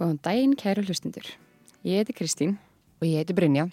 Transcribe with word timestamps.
Góðan 0.00 0.16
daginn, 0.24 0.54
kæru 0.56 0.80
hlustundur. 0.86 1.26
Ég 1.84 2.00
heiti 2.00 2.14
Kristín 2.16 2.54
Og 3.00 3.06
ég 3.06 3.20
heiti 3.20 3.34
Brynja. 3.36 3.68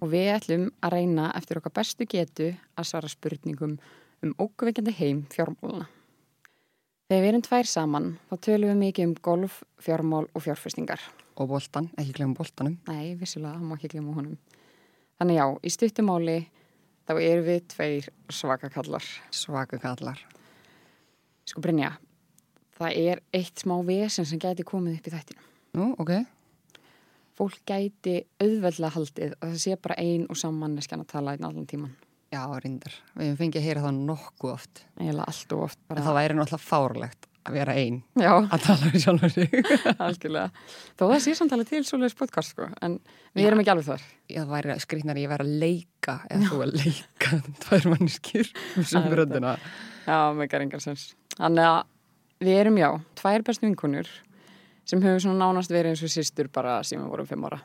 og 0.00 0.10
við 0.10 0.28
ætlum 0.34 0.64
að 0.82 0.92
reyna 0.92 1.30
eftir 1.38 1.58
okkar 1.58 1.74
bestu 1.74 2.06
getu 2.06 2.48
að 2.78 2.88
svara 2.90 3.08
spurningum 3.10 3.78
um 4.22 4.34
ógveikjandi 4.38 4.94
heim 4.98 5.22
fjármáluna. 5.30 5.86
Þegar 7.08 7.22
við 7.24 7.30
erum 7.30 7.42
tvær 7.46 7.68
saman, 7.70 8.06
þá 8.28 8.34
tölum 8.44 8.68
við 8.68 8.80
mikið 8.82 9.06
um 9.08 9.12
golf, 9.24 9.54
fjármál 9.80 10.26
og 10.36 10.42
fjárfestingar. 10.44 11.00
Og 11.40 11.46
boltan, 11.48 11.86
ekki 11.96 12.18
glemum 12.18 12.34
boltanum. 12.36 12.74
Nei, 12.84 13.14
vissulega, 13.16 13.54
það 13.56 13.62
má 13.64 13.76
ekki 13.78 13.88
glemja 13.94 14.16
honum. 14.18 14.34
Þannig 15.16 15.38
já, 15.38 15.44
í 15.64 15.70
stuttumáli 15.72 16.34
þá 17.08 17.12
erum 17.16 17.46
við 17.46 17.62
tveir 17.72 18.08
svakakallar. 18.28 19.06
Svaka 19.32 19.78
kallar. 19.80 20.20
Sko 21.48 21.62
Brynja, 21.64 21.94
það 22.76 23.00
er 23.00 23.22
eitt 23.40 23.64
smá 23.64 23.78
vesen 23.88 24.28
sem 24.28 24.42
gæti 24.42 24.66
komið 24.68 24.98
upp 24.98 25.08
í 25.08 25.14
þættinu. 25.14 25.46
Nú, 25.80 25.86
ok. 26.04 26.12
Fólk 27.40 27.64
gæti 27.64 28.18
auðveldlega 28.36 28.92
haldið 28.98 29.32
að 29.38 29.54
það 29.54 29.64
sé 29.64 29.80
bara 29.80 29.96
ein 30.04 30.28
og 30.28 30.36
sammanneskjan 30.44 31.06
að 31.06 31.10
tala 31.14 31.32
einn 31.32 31.48
allan 31.48 31.70
tíman. 31.72 31.96
Já, 32.28 32.42
reyndar. 32.60 32.92
Við 33.16 33.34
fengið 33.38 33.60
að 33.62 33.66
heyra 33.68 33.82
það 33.86 33.98
nokkuð 34.10 34.50
oft. 34.52 34.82
Eiginlega 35.00 35.26
allt 35.32 35.52
og 35.56 35.62
oft. 35.64 35.78
En 35.88 36.00
það 36.04 36.16
væri 36.18 36.36
náttúrulega 36.36 36.64
fárlegt 36.66 37.28
að 37.48 37.54
vera 37.56 37.74
einn 37.80 37.94
Já, 38.20 38.32
að 38.52 38.64
tala 38.66 38.88
um 38.90 38.98
sjálfur 39.00 39.32
sig. 39.32 39.54
algjörlega. 40.06 40.64
Þó 40.98 41.04
það 41.06 41.22
sé 41.24 41.34
samtalið 41.38 41.70
til 41.70 41.80
svoleiðis 41.88 42.18
podcast, 42.18 42.52
sko. 42.52 42.66
En 42.84 42.98
við 43.32 43.48
erum 43.48 43.62
ekki 43.62 43.72
alveg 43.72 43.88
þar. 43.88 44.04
Já, 44.28 44.40
það 44.42 44.52
væri 44.52 44.76
skrýtnar 44.84 45.20
ég 45.22 45.32
væri 45.32 45.46
að 45.46 45.54
leika 45.64 46.18
eða 46.28 46.50
þú 46.50 46.60
að 46.66 46.74
leika 46.82 47.40
tvær 47.64 47.88
manniskir 47.94 48.52
um 48.76 48.88
sem 48.92 49.08
röndina. 49.22 49.54
Já, 50.04 50.18
megar 50.36 50.66
engar 50.66 50.84
sens. 50.84 51.06
Þannig 51.38 51.70
að 51.70 51.80
við 52.44 52.60
erum, 52.60 52.78
já, 52.84 52.90
tvær 53.22 53.48
bestu 53.48 53.64
vinkunur 53.64 54.12
sem 54.88 55.00
höfum 55.04 55.24
svona 55.24 55.46
nánast 55.48 55.72
verið 55.72 55.94
eins 55.94 56.04
og 56.04 56.12
sýstur 56.12 56.52
bara 56.52 56.78
síðan 56.84 57.06
við 57.06 57.14
vorum 57.16 57.32
fimm 57.32 57.48
ára. 57.48 57.62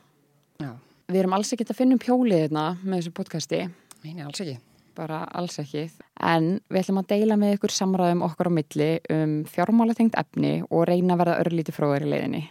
Já, 0.64 0.72
Við 1.12 1.20
erum 1.20 1.34
alls 1.36 1.50
ekki 1.52 1.66
að 1.68 1.76
finna 1.76 1.96
um 1.98 2.00
pjólið 2.00 2.38
hérna 2.46 2.62
með 2.80 3.02
þessu 3.02 3.10
podcasti, 3.18 3.58
meini 4.04 4.24
alls 4.24 4.42
ekki. 4.44 4.58
bara 4.94 5.24
alls 5.34 5.56
ekki. 5.58 5.88
En 6.22 6.60
við 6.70 6.84
ætlum 6.84 7.00
að 7.00 7.08
deila 7.10 7.36
með 7.40 7.56
ykkur 7.56 7.72
samræðum 7.74 8.22
okkar 8.28 8.50
á 8.50 8.52
milli 8.54 8.90
um 9.10 9.32
fjármálatengt 9.50 10.14
efni 10.20 10.60
og 10.68 10.84
reyna 10.86 11.16
að 11.16 11.24
verða 11.24 11.38
örlítið 11.42 11.78
fróður 11.78 12.06
í 12.06 12.10
leiðinni. 12.12 12.42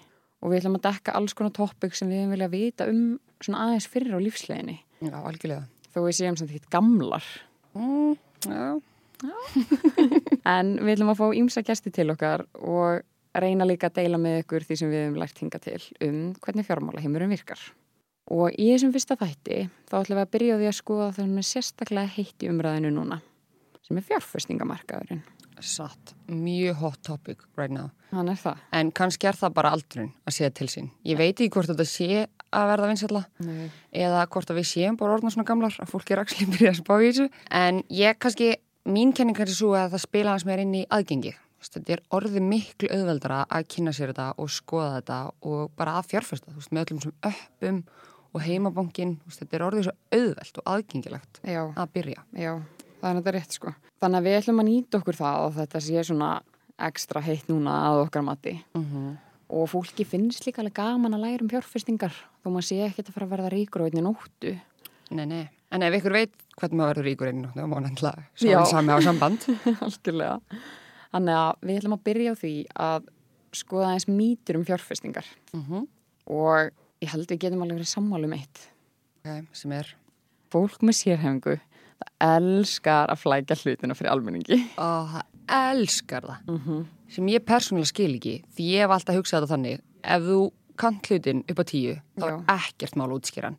Og 0.44 0.52
við 0.52 0.60
ætlum 0.60 0.76
að 0.76 0.88
dekka 0.90 1.14
alls 1.16 1.36
konar 1.38 1.54
toppik 1.56 1.96
sem 1.96 2.10
við 2.12 2.34
vilja 2.34 2.50
vita 2.52 2.90
um 2.92 3.04
svona 3.40 3.68
aðeins 3.68 3.88
fyrir 3.88 4.18
á 4.18 4.20
lífsleiðinni. 4.20 4.76
Já, 5.08 5.16
algjörlega. 5.22 5.64
Þó 5.94 6.00
við 6.04 6.18
séum 6.18 6.40
samt 6.40 6.52
ekki 6.52 6.74
gamlar. 6.74 7.30
Mm, 7.78 8.18
já, 8.50 8.66
En 10.56 10.76
við 10.82 10.98
ætlum 10.98 11.14
að 11.14 11.22
fá 11.22 11.28
ímsa 11.38 11.64
gæsti 11.64 11.94
til 11.96 12.10
okkar 12.12 12.44
og 12.60 13.06
reyna 13.40 13.68
líka 13.68 13.88
að 13.90 14.02
deila 14.02 14.20
með 14.22 14.42
ykkur 14.44 14.66
því 14.68 14.78
sem 14.80 14.92
við 14.92 15.06
hefum 15.06 15.22
lært 15.22 15.40
hinga 15.42 15.62
til 15.64 15.80
um 16.04 16.20
hvernig 16.44 16.68
fjármálaheimurinn 16.68 17.32
virkar. 17.32 17.62
Og 18.32 18.56
í 18.56 18.70
þessum 18.72 18.94
fyrsta 18.96 19.18
þætti 19.20 19.60
þá 19.90 19.96
ætlum 20.00 20.18
við 20.18 20.24
að 20.24 20.34
byrja 20.36 20.56
á 20.56 20.60
því 20.60 20.68
að 20.70 20.78
skoða 20.80 21.08
það 21.12 21.26
sem 21.26 21.38
er 21.42 21.48
sérstaklega 21.50 22.14
heitt 22.16 22.44
í 22.44 22.50
umræðinu 22.52 22.92
núna, 22.96 23.20
sem 23.84 24.00
er 24.00 24.06
fjárfestingamarkaðurinn. 24.08 25.24
satt. 25.64 26.14
Mjög 26.28 26.76
hot 26.76 27.04
topic 27.04 27.44
right 27.56 27.72
now. 27.72 27.92
Hann 28.12 28.28
er 28.28 28.36
það. 28.36 28.58
En 28.74 28.92
kannski 28.92 29.28
er 29.30 29.38
það 29.38 29.54
bara 29.54 29.72
aldrun 29.72 30.10
að 30.28 30.36
sé 30.36 30.50
til 30.52 30.68
sín. 30.68 30.90
Ég 31.08 31.18
veit 31.18 31.38
ekki 31.38 31.52
hvort 31.54 31.70
þetta 31.72 31.86
sé 31.88 32.26
að 32.54 32.68
verða 32.74 32.90
vinsalla. 32.90 33.24
Eða 33.92 34.26
hvort 34.34 34.52
að 34.52 34.60
við 34.60 34.68
séum 34.72 34.98
bara 35.00 35.16
orðna 35.16 35.32
svona 35.32 35.48
gamlar 35.48 35.78
að 35.80 35.94
fólki 35.94 36.16
er 36.16 36.24
axli 36.24 36.50
byrja 36.52 36.74
að 36.74 36.82
spá 36.82 36.94
í 37.00 37.08
þessu 37.12 37.30
en 37.62 37.84
ég 37.94 38.20
kannski, 38.20 38.50
mín 38.84 39.14
kenning 39.16 39.40
er 39.40 39.54
svo 39.54 39.72
að 39.78 39.96
það 39.96 40.06
spila 40.08 40.36
hans 40.36 40.48
meira 40.48 40.66
inn 40.66 40.76
í 40.76 40.88
aðgengi 40.90 41.36
þetta 41.72 41.96
er 41.96 42.02
orðið 42.14 42.48
miklu 42.48 42.90
auðveldara 42.92 43.44
að 43.48 43.68
kynna 43.72 43.94
sér 43.96 44.12
þetta 44.12 44.32
og 44.42 44.50
skoða 44.52 44.98
þetta 44.98 45.20
og 45.50 45.72
bara 45.78 45.98
að 46.00 46.10
fjárfesta, 46.12 46.52
þú 46.52 46.60
veist, 46.60 46.74
með 46.74 46.86
öllum 46.86 47.04
sem 47.04 47.16
öppum 47.30 47.78
og 48.34 48.42
heimabankin, 48.42 49.18
þetta 49.30 49.58
er 49.58 49.66
orðið 49.68 49.88
svo 49.88 49.94
auðveld 50.18 50.60
og 50.60 50.72
aðgengilegt 50.74 51.40
Já, 51.46 51.62
að 51.70 51.92
byrja. 51.94 52.24
já, 52.34 52.54
það 53.00 53.10
er 53.10 53.20
þetta 53.20 53.34
rétt 53.36 53.58
sko. 53.58 53.74
Þannig 54.02 54.20
að 54.20 54.28
við 54.28 54.38
ætlum 54.40 54.64
að 54.64 54.70
nýta 54.70 55.00
okkur 55.00 55.20
það 55.20 55.46
og 55.46 55.56
þetta 55.60 55.82
sé 55.86 56.04
svona 56.10 56.32
ekstra 56.90 57.22
heitt 57.24 57.50
núna 57.52 57.78
að 57.88 58.02
okkar 58.08 58.26
mati. 58.26 58.56
Mm 58.74 58.86
-hmm. 58.86 59.18
Og 59.54 59.70
fólki 59.70 60.06
finnst 60.06 60.46
líka 60.48 60.62
alveg 60.62 60.74
gaman 60.74 61.14
að 61.14 61.24
læra 61.26 61.44
um 61.44 61.50
fjárfestingar 61.50 62.14
þó 62.44 62.48
maður 62.50 62.68
sé 62.68 62.78
ekkert 62.88 63.10
að 63.10 63.14
fara 63.14 63.26
að 63.26 63.34
verða 63.34 63.50
ríkur 63.54 63.82
á 63.82 63.86
einni 63.86 64.02
nóttu. 64.02 64.60
Nei, 65.12 65.26
nei, 65.26 65.50
en 65.72 65.84
ef 65.84 65.94
ykkur 65.94 66.12
veit 66.12 66.34
hvernig 66.58 66.78
maður 66.78 66.96
verður 66.96 67.06
ríkur 67.06 67.28
einu, 67.28 67.48
þá 67.54 67.66
má 67.68 67.78
Já. 68.40 68.58
svo 68.58 68.66
sami 68.66 68.94
á 68.94 69.00
samband. 69.02 69.40
Algjörlega. 69.86 70.40
Þannig 71.14 71.36
að 71.38 71.54
við 71.62 71.78
ætlum 71.78 71.94
að 71.94 72.04
byrja 72.04 72.32
á 72.34 72.36
því 72.36 72.66
að 72.74 73.04
skoða 73.54 73.94
eins 73.94 74.08
mýtur 74.08 74.58
um 74.58 74.66
fjárfestingar 74.66 75.26
Mm 75.54 75.88
og 76.26 76.72
ég 77.04 77.12
held 77.12 77.28
við 77.30 77.44
getum 77.46 77.66
alveg 77.66 77.82
verið 77.82 77.92
sammálu 77.92 78.30
um 78.30 78.36
eitt. 78.38 78.66
okay, 79.24 79.46
sem 79.56 79.76
er, 79.76 79.94
Fólk 80.54 80.84
með 80.86 81.00
sérhefingu 81.00 81.56
það 82.04 82.34
elskar 82.38 83.12
að 83.14 83.22
flækja 83.24 83.58
hlutina 83.64 83.96
fyrir 83.98 84.12
almenningi. 84.14 84.60
ó, 84.78 85.08
það 85.12 85.24
elskar 85.54 86.28
það. 86.28 86.42
Mm 86.48 86.60
-hmm. 86.66 86.86
sem 87.10 87.28
ég 87.28 87.46
persónulega 87.46 87.92
skil 87.92 88.16
ekki 88.16 88.36
því 88.56 88.70
ég 88.74 88.86
hef 88.86 88.96
alltaf 88.96 89.16
hugsað 89.16 89.42
þetta 89.42 89.54
þannig 89.56 89.82
ef 90.04 90.22
þú 90.24 90.40
kant 90.76 91.10
hlutin 91.10 91.44
upp 91.50 91.60
á 91.60 91.66
tíu 91.70 91.94
þá 92.18 92.28
Já. 92.28 92.34
er 92.34 92.58
ekkert 92.58 92.96
mál 92.96 93.10
að 93.10 93.18
útskýra 93.20 93.50
hann 93.52 93.58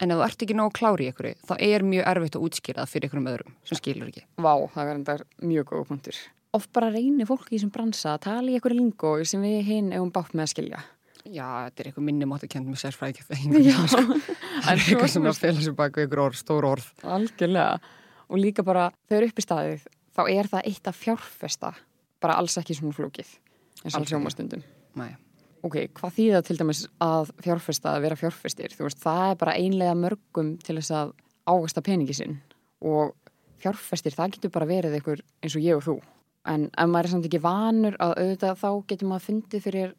en 0.00 0.10
ef 0.10 0.18
þú 0.18 0.24
ert 0.26 0.42
ekki 0.42 0.56
nóg 0.56 0.72
klári 0.76 1.06
í 1.06 1.10
ykkur 1.12 1.28
þá 1.48 1.54
er 1.58 1.84
mjög 1.86 2.08
erfitt 2.12 2.36
að 2.36 2.46
útskýra 2.46 2.82
það 2.82 2.92
fyrir 2.92 3.08
ykkurum 3.08 3.28
öðrum 3.32 3.54
sem 3.64 3.78
skilur 3.80 4.08
ekki 4.10 4.24
Vá, 4.36 4.54
það 4.74 4.90
er 4.90 4.94
enda 4.94 5.18
mjög 5.42 5.64
góða 5.70 5.88
punktur. 5.90 6.16
Oft 6.56 6.72
bara 6.72 6.90
reynir 6.90 7.26
fólki 7.28 7.56
þessum 7.56 7.72
bransa 7.74 8.14
að 8.14 8.22
tala 8.26 8.50
í 8.50 8.56
einhverju 8.56 8.78
lingó 8.78 9.24
sem 9.24 9.42
við 9.42 9.64
hinn 9.66 9.92
eigum 9.92 10.12
bátt 10.12 10.32
með 10.32 10.46
að 10.46 10.52
skilja. 10.54 10.82
Já, 11.32 11.46
þetta 11.66 11.82
er 11.82 11.90
eitthvað 11.90 12.06
minni 12.08 12.28
mátt 12.28 12.46
að 12.46 12.52
kenda 12.54 12.72
með 12.72 12.80
sérfræði 12.84 13.24
Já, 13.66 13.76
það 13.92 14.72
er 14.72 14.80
eitthvað 14.80 15.12
sem 15.12 15.28
að 15.30 15.42
fela 15.42 15.64
sér 15.64 15.76
baka 15.78 16.06
ykkur 16.06 16.22
orð, 16.26 16.40
stór 16.40 16.68
orð 16.68 16.88
Algjörlega. 17.02 17.80
Og 18.26 18.40
líka 18.42 18.64
bara 18.66 18.88
þau 19.06 19.18
eru 19.20 19.28
upp 19.30 19.38
í 19.38 19.44
staðið, 19.44 19.84
þá 20.16 20.22
er 20.32 20.48
það 20.50 20.70
eitt 20.72 20.90
að 20.90 20.98
fjárfesta, 20.98 21.70
bara 22.22 22.38
alls 22.40 22.56
ekki 22.58 22.74
svona 22.74 22.96
flókið, 22.96 23.28
eins 23.84 23.98
og 23.98 24.08
sjómastundum. 24.10 24.64
Ok, 25.66 25.76
hvað 25.98 26.16
þýða 26.16 26.40
til 26.46 26.56
dæmis 26.58 26.82
að 27.02 27.30
fjárfesta 27.42 27.94
að 27.94 28.04
vera 28.04 28.18
fjárfestir? 28.18 28.74
Þú 28.74 28.86
veist, 28.86 29.00
það 29.02 29.22
er 29.30 29.38
bara 29.40 29.54
einlega 29.58 29.94
mörgum 29.98 30.52
til 30.62 30.76
þess 30.78 30.92
að 30.94 31.14
ágasta 31.46 31.82
peningi 31.86 32.14
sinn 32.18 32.36
og 32.86 33.14
fjárfestir, 33.62 34.14
það 34.14 34.36
getur 34.36 34.52
bara 34.54 34.68
verið 34.68 34.98
einhver 34.98 35.22
eins 35.42 35.56
og 35.56 35.64
ég 35.64 35.78
og 35.78 35.86
þú. 35.86 35.96
En 36.46 36.68
ef 36.70 36.90
maður 36.90 37.08
er 37.08 37.14
samt 37.14 37.28
ekki 37.28 37.42
vanur 37.42 37.96
að 38.02 38.12
auðvitað 38.20 38.60
þá 38.60 38.68
getur 38.92 39.10
maður 39.10 39.26
fundið 39.26 39.64
fyrir 39.64 39.94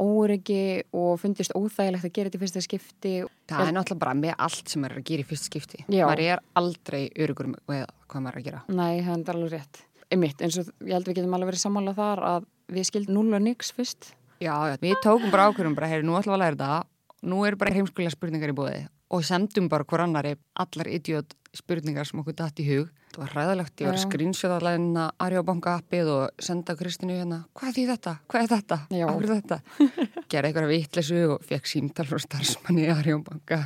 óryggi 0.00 0.82
og 0.96 1.18
fundist 1.22 1.54
óþægilegt 1.54 2.06
að 2.08 2.12
gera 2.16 2.30
þetta 2.30 2.38
í 2.38 2.42
fyrsta 2.42 2.62
skipti. 2.64 3.12
það 3.50 3.68
er 3.68 3.76
náttúrulega 3.76 4.02
bara 4.02 4.14
með 4.18 4.34
allt 4.46 4.72
sem 4.72 4.82
maður 4.82 4.96
er 4.96 5.02
að 5.02 5.08
gera 5.10 5.24
í 5.24 5.28
fyrst 5.28 5.48
skipti 5.50 5.84
Já. 5.86 6.06
maður 6.08 6.22
er 6.24 6.42
aldrei 6.60 7.02
örugur 7.14 7.50
með 7.52 7.84
hvað 8.08 8.24
maður 8.26 8.34
er 8.34 8.40
að 8.40 8.48
gera 8.48 8.62
Nei, 8.68 9.02
það 9.04 9.14
er 9.28 9.34
alveg 9.34 9.54
rétt. 9.54 9.82
Einmitt, 10.14 10.42
eins 10.44 10.58
og 10.60 10.72
ég 10.84 10.94
held 10.94 11.08
við 11.08 11.18
getum 11.20 11.34
alveg 11.38 11.52
verið 11.52 11.62
sammála 11.64 11.94
þar 11.96 12.24
að 12.30 12.48
við 12.74 12.88
skildum 12.90 13.14
null 13.18 13.36
og 13.38 13.42
nix 13.44 13.70
fyrst. 13.74 14.12
Já, 14.42 14.54
við 14.82 14.98
tókum 15.04 15.32
bara 15.32 15.48
ákvörðum 15.50 15.74
bara, 15.78 15.88
heyri, 15.90 16.04
nú 16.06 16.16
ætlum 16.18 16.34
við 16.34 16.38
að 16.38 16.42
læra 16.44 16.58
þetta, 16.58 16.82
nú 17.30 17.44
eru 17.48 17.58
bara 17.60 17.74
heimskulega 17.74 18.12
spurningar 18.14 18.52
í 18.52 18.56
bóði 18.56 18.82
og 19.12 19.24
sendum 19.26 19.68
bara 19.68 19.84
hver 19.88 20.04
annari 20.06 20.34
allar 20.60 20.88
idiot 20.90 21.34
spurningar 21.54 22.06
sem 22.08 22.20
okkur 22.20 22.36
datt 22.36 22.60
í 22.60 22.66
hug. 22.66 22.90
Það 23.14 23.20
var 23.22 23.34
ræðilegt, 23.38 23.74
ég 23.78 23.86
var 23.86 23.94
að 23.94 24.02
skrýnsjóða 24.08 24.54
allavegna 24.58 25.02
Arjóbanka 25.22 25.76
appið 25.78 26.08
og 26.10 26.42
senda 26.42 26.74
Kristínu 26.74 27.14
hérna, 27.14 27.38
hvað 27.54 27.68
er 27.68 27.76
því 27.76 27.84
þetta? 27.92 28.14
Hvað 28.32 28.46
er 28.46 28.50
þetta? 28.50 28.78
Hvað 28.90 29.20
er 29.20 29.30
þetta? 29.30 29.58
Gerði 30.32 30.50
eitthvað 30.50 30.72
vitleysu 30.72 31.20
og 31.36 31.44
fekk 31.46 31.70
símtal 31.70 32.08
frá 32.10 32.22
starfsmanni 32.24 32.88
Arjóbanka 32.90 33.60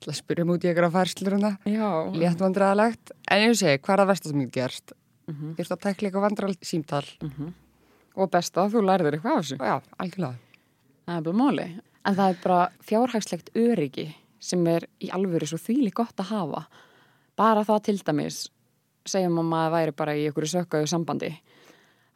til 0.00 0.12
að 0.14 0.18
spyrja 0.22 0.48
múti 0.48 0.70
eitthvað 0.70 0.96
færslur 0.96 1.36
hana. 1.36 1.52
Já. 1.68 1.90
Létt 2.16 2.40
vandræðalegt, 2.40 3.12
en 3.28 3.44
ég 3.44 3.60
segi, 3.60 3.82
hvað 3.84 3.98
er 3.98 4.02
það 4.02 4.12
versta 4.14 4.32
sem 4.32 4.44
ég 4.46 4.52
gerst? 4.56 4.96
Mm 5.26 5.54
Þurfti 5.58 5.74
að 5.76 5.84
tekla 5.84 6.08
eitthvað 6.08 6.26
vandræðalegt 6.30 6.64
símtal. 6.64 7.06
Og 8.16 8.30
besta, 8.32 8.68
þú 8.72 8.80
lærður 8.86 9.18
eitthvað 9.18 9.36
af 9.36 9.44
þessu. 9.44 9.56
Já, 9.60 9.76
algjörlega. 10.00 10.38
Það 12.06 12.28
er 12.30 12.36
bara 12.42 12.70
fjárhagslegt 12.86 13.50
öryggi 13.58 14.14
sem 14.40 14.66
er 14.66 14.86
í 15.02 15.10
alvöru 15.14 15.46
svo 15.48 15.58
þvíli 15.58 15.92
gott 15.94 16.16
að 16.22 16.30
hafa. 16.32 16.66
Bara 17.36 17.64
það 17.68 17.82
til 17.88 17.96
dæmis, 18.06 18.42
segjum 19.06 19.38
að 19.42 19.50
maður 19.52 19.74
væri 19.76 19.92
bara 19.96 20.14
í 20.16 20.26
einhverju 20.28 20.52
sökkaðu 20.54 20.88
sambandi, 20.90 21.32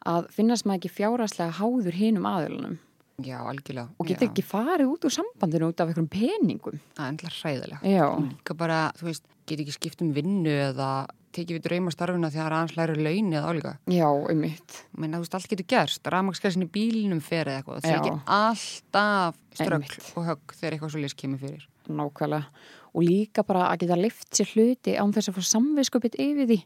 að 0.09 0.29
finnast 0.33 0.65
maður 0.65 0.81
ekki 0.81 0.95
fjárhagslega 0.97 1.57
háður 1.59 1.93
hinum 1.99 2.25
aðilunum 2.25 2.79
Já, 3.21 3.37
algjörlega. 3.45 3.89
og 4.01 4.07
getur 4.09 4.31
ekki 4.31 4.41
farið 4.41 4.89
út 4.95 5.03
úr 5.05 5.13
sambandinu 5.13 5.67
út 5.69 5.81
af 5.83 5.91
einhverjum 5.91 6.09
peningum. 6.09 6.79
Það 6.97 7.03
er 7.05 7.11
ennlega 7.11 7.33
hræðilegt. 7.37 7.83
Já, 7.85 8.05
Og 8.09 8.23
líka 8.31 8.55
bara, 8.57 8.79
þú 8.97 9.09
veist, 9.11 9.25
get 9.45 9.59
ekki 9.61 9.75
skipt 9.75 10.01
um 10.01 10.09
vinnu 10.15 10.49
eða 10.71 10.87
tekið 11.31 11.59
við 11.59 11.63
draumastarfuna 11.67 12.31
þegar 12.33 12.41
það 12.41 12.49
er 12.49 12.55
aðeins 12.57 12.73
læri 12.79 12.95
launni 13.05 13.37
eða 13.37 13.51
álíka. 13.53 13.73
Já, 13.93 14.07
um 14.09 14.41
mitt. 14.41 14.79
Menna, 14.97 15.19
þú 15.19 15.27
veist, 15.27 15.35
allt 15.37 15.51
getur 15.53 15.67
gerst. 15.69 16.09
Rafmagnskessin 16.11 16.65
í 16.65 16.69
bílinum 16.73 17.21
fer 17.23 17.45
eða 17.51 17.61
eitthvað. 17.61 17.85
Það 17.85 17.91
er 17.91 17.99
ekki 18.01 18.15
alltaf 18.39 19.37
Einmitt. 19.61 20.11
og 20.17 20.25
högg 20.27 20.55
þegar 20.57 20.75
eitthvað 20.75 20.91
svo 20.95 21.03
lýs 21.05 21.15
kemur 21.21 21.39
fyrir. 21.45 21.67
Nákvæmlega. 21.89 22.45
Og 22.91 23.03
líka 23.07 23.43
bara 23.47 23.69
að 23.71 23.85
geta 23.85 23.97
lift 23.99 24.29
sér 24.35 24.49
hluti 24.53 24.95
án 24.99 25.13
þess 25.15 25.31
að 25.31 25.37
fá 25.37 25.51
samviskupið 25.55 26.17
yfir 26.19 26.49
því 26.49 26.61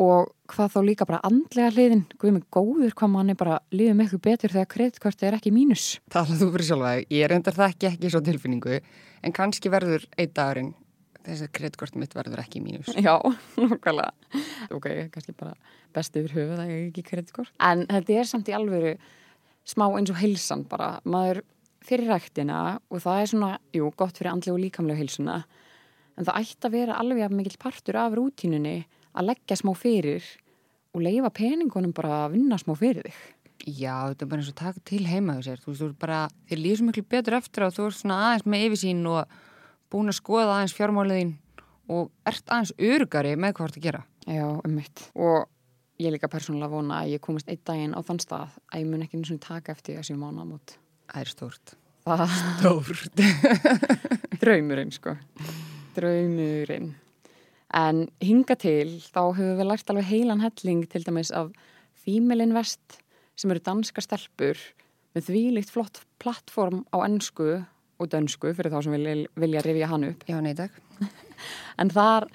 og 0.00 0.28
hvað 0.50 0.74
þá 0.74 0.80
líka 0.86 1.06
bara 1.08 1.22
andlega 1.26 1.72
hliðin, 1.74 2.04
guð 2.20 2.36
mig 2.36 2.44
góður 2.54 2.92
hvað 2.94 3.10
manni 3.10 3.34
bara 3.38 3.56
líður 3.74 3.96
með 3.98 4.04
eitthvað 4.06 4.22
betur 4.28 4.54
þegar 4.54 4.68
kreditkortið 4.70 5.28
er 5.28 5.36
ekki 5.40 5.52
mínus. 5.54 5.86
Talað 6.14 6.44
þú 6.44 6.50
fyrir 6.54 6.68
sjálfa. 6.68 6.92
Ég 7.10 7.30
reyndar 7.30 7.56
það 7.56 7.74
ekki 7.74 7.88
ekki 7.90 8.12
svo 8.14 8.22
tilfinningu 8.28 8.78
en 8.78 9.34
kannski 9.34 9.72
verður 9.72 10.06
einn 10.14 10.32
dagurinn 10.36 10.72
þess 11.26 11.44
að 11.44 11.52
kreditkort 11.58 11.98
mitt 12.00 12.14
verður 12.16 12.42
ekki 12.42 12.62
mínus. 12.64 12.90
Já, 13.06 13.16
nákvæmlega. 13.58 14.12
Ok, 14.76 14.88
kannski 15.12 15.34
bara 15.36 15.56
best 15.94 16.16
yfir 16.16 16.36
höfuð 16.38 16.62
að 16.62 16.70
ég 16.70 16.84
ekki 16.90 17.06
kreditkort. 17.10 17.52
En 17.58 17.86
þetta 17.90 18.20
er 18.20 18.30
samt 18.30 18.50
í 18.50 18.56
alvöru 18.56 18.94
smá 19.68 19.88
eins 19.90 20.12
og 20.12 20.20
heilsan 20.22 20.64
bara. 20.70 20.94
Maður 21.04 21.42
fyrir 21.84 22.10
ræktina 22.12 22.60
og 22.90 23.02
það 23.02 23.22
er 23.22 23.30
svona, 23.32 23.50
jú, 23.74 23.90
gott 23.96 24.18
fyrir 24.18 24.32
andlega 24.34 24.56
og 24.56 24.62
líkamlega 24.62 25.00
heilsuna. 25.00 25.40
En 26.18 26.28
það 26.28 26.40
ætti 26.42 26.68
að 26.68 26.76
vera 26.76 27.00
alveg 27.00 27.24
að 27.26 27.36
mikill 27.38 27.60
partur 27.60 27.98
af 28.00 28.16
rútínunni 28.16 28.78
að 29.16 29.30
leggja 29.30 29.58
smá 29.58 29.72
fyrir 29.78 30.24
og 30.94 31.04
leifa 31.04 31.30
peningunum 31.34 31.94
bara 31.96 32.24
að 32.24 32.34
vinna 32.36 32.58
smá 32.60 32.74
fyrir 32.78 33.06
þig. 33.06 33.20
Já, 33.60 34.08
þetta 34.08 34.24
er 34.24 34.30
bara 34.30 34.40
eins 34.40 34.50
og 34.50 34.56
taka 34.56 34.82
til 34.88 35.02
heima 35.04 35.36
þau 35.36 35.44
sér. 35.44 35.60
Þú 35.60 35.70
veist, 35.70 35.82
þú 35.82 35.88
er 35.90 35.94
bara, 36.00 36.20
þér 36.48 36.60
líður 36.62 36.80
svo 36.80 36.88
miklu 36.88 37.04
betur 37.12 37.36
eftir 37.36 37.66
að 37.66 37.76
þú 37.76 37.86
ert 37.86 37.98
svona 37.98 38.18
aðeins 38.26 38.46
með 38.48 38.66
yfirsýn 38.66 39.02
og 39.10 39.38
búin 39.92 40.12
að 40.12 40.18
skoða 40.20 40.54
aðeins 40.56 40.76
fjármáliðin 40.78 41.32
og 41.90 42.10
ert 42.30 42.52
aðeins 42.54 42.74
örugari 42.78 43.34
með 43.36 43.56
hvað 43.56 43.66
þú 43.66 43.70
ert 43.70 43.80
að 43.80 43.88
gera. 43.88 44.02
Já, 44.30 44.46
um 44.48 44.76
mitt. 44.76 45.04
Og 45.16 45.48
ég 46.00 46.14
líka 46.14 46.30
persónulega 46.32 46.72
vona 46.72 47.02
að 47.02 47.16
ég 47.16 47.24
komist 47.24 47.50
einn 47.52 47.60
daginn 47.66 47.96
á 47.96 48.00
þann 48.06 48.22
stað 48.24 48.56
að 48.70 48.80
ég 48.80 48.88
mun 48.88 49.04
ekki 49.04 49.20
eins 49.20 49.34
og 49.34 49.42
taka 49.44 49.76
eftir 49.76 50.00
þessi 50.00 50.16
mánamót. 50.16 50.78
Það 51.10 51.20
er 51.20 51.32
stórt. 51.34 51.74
Það 52.06 52.26
Stórt. 52.40 53.24
draumurinn 54.40 54.92
sko 54.94 55.16
draumurinn 55.96 56.92
en 57.76 58.04
hinga 58.24 58.56
til 58.58 58.98
þá 59.04 59.22
hefur 59.36 59.58
við 59.58 59.68
lært 59.68 59.92
alveg 59.92 60.08
heilan 60.10 60.42
helling 60.42 60.86
til 60.90 61.04
dæmis 61.06 61.32
af 61.34 61.50
Female 62.00 62.46
Invest 62.46 63.00
sem 63.38 63.52
eru 63.52 63.62
danska 63.64 64.02
stelpur 64.04 64.58
með 65.14 65.26
þvílíkt 65.28 65.72
flott 65.74 66.02
plattform 66.22 66.84
á 66.94 67.04
ennsku 67.04 67.50
og 68.00 68.10
dönsku 68.10 68.54
fyrir 68.56 68.72
þá 68.72 68.80
sem 68.86 68.96
vilja, 68.96 69.16
vilja 69.36 69.64
rifja 69.66 69.90
hann 69.90 70.08
upp 70.08 70.24
Já, 70.30 70.38
nei, 70.40 70.54
takk. 70.56 70.78
en 71.80 71.92
þar 71.92 72.30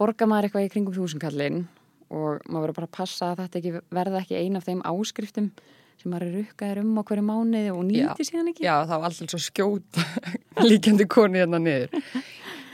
borgar 0.00 0.30
maður 0.30 0.48
eitthvað 0.48 0.66
í 0.68 0.72
kringum 0.72 0.96
þúsunkallin 0.96 1.64
og 2.10 2.40
maður 2.48 2.70
verður 2.70 2.78
bara 2.80 2.88
að 2.88 2.96
passa 2.96 3.30
að 3.30 3.44
þetta 3.44 3.60
ekki 3.60 3.84
verða 4.00 4.22
ekki 4.24 4.40
ein 4.40 4.58
af 4.58 4.66
þeim 4.66 4.80
áskriftum 4.88 5.52
sem 6.00 6.10
maður 6.12 6.26
er 6.30 6.36
rukkaður 6.40 6.80
um 6.82 6.96
á 6.98 7.02
hverju 7.10 7.24
mánuði 7.28 7.72
og 7.74 7.82
nýti 7.90 8.26
síðan 8.30 8.50
ekki 8.52 8.64
Já, 8.66 8.74
það 8.88 9.02
var 9.04 9.10
alltaf 9.10 9.34
svo 9.34 9.42
skjót 9.44 10.00
líkjandi 10.70 11.06
koni 11.12 11.42
hérna 11.44 11.62
niður. 11.62 11.94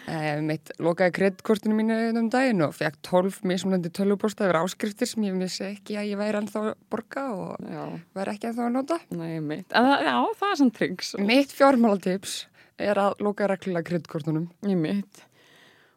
Eh, 0.06 0.36
mitt 0.38 0.70
lokaði 0.78 1.10
kreditkortinu 1.16 1.74
mínu 1.74 1.94
um 2.14 2.28
daginn 2.30 2.62
og 2.62 2.76
fekk 2.78 3.00
12 3.08 3.40
mismunandi 3.50 3.90
tölvupósta 3.90 4.44
yfir 4.46 4.60
áskriftir 4.60 5.08
sem 5.10 5.24
ég 5.26 5.34
vissi 5.40 5.64
ekki 5.66 5.96
að 5.98 6.12
ég 6.12 6.20
væri 6.20 6.38
ennþá 6.38 6.60
að 6.62 6.68
borga 6.94 7.24
og 7.34 7.64
Já, 7.66 7.80
væri 8.14 8.34
ekki 8.36 8.46
ennþá 8.52 8.68
að 8.68 8.76
nota. 8.76 8.98
nei 9.10 9.40
mitt 9.42 9.74
já, 9.74 10.14
það 10.38 10.52
er 10.52 10.60
svona 10.60 10.76
tryggs 10.78 11.10
Mitt 11.18 11.50
fjármálatips 11.58 12.36
er 12.78 13.00
að 13.02 13.18
loka 13.26 13.48
reglulega 13.50 13.88
kreditkortunum. 13.90 14.46
Ég 14.70 14.78
mitt. 14.78 15.26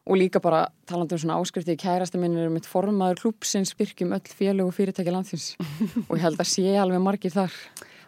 Og 0.09 0.17
líka 0.17 0.41
bara 0.41 0.63
talandi 0.89 1.13
um 1.13 1.21
svona 1.21 1.38
áskrifti 1.38 1.75
í 1.75 1.79
kærasta 1.79 2.17
minn 2.17 2.38
er 2.38 2.50
mitt 2.50 2.65
formaður 2.65 3.19
klúpsins 3.21 3.75
byrkjum 3.77 4.15
öll 4.17 4.31
félög 4.33 4.71
og 4.71 4.73
fyrirtækja 4.73 5.13
landsins 5.13 5.51
og 6.09 6.15
ég 6.17 6.23
held 6.25 6.41
að 6.41 6.50
sé 6.50 6.73
alveg 6.81 7.03
margir 7.06 7.35
þar. 7.35 7.53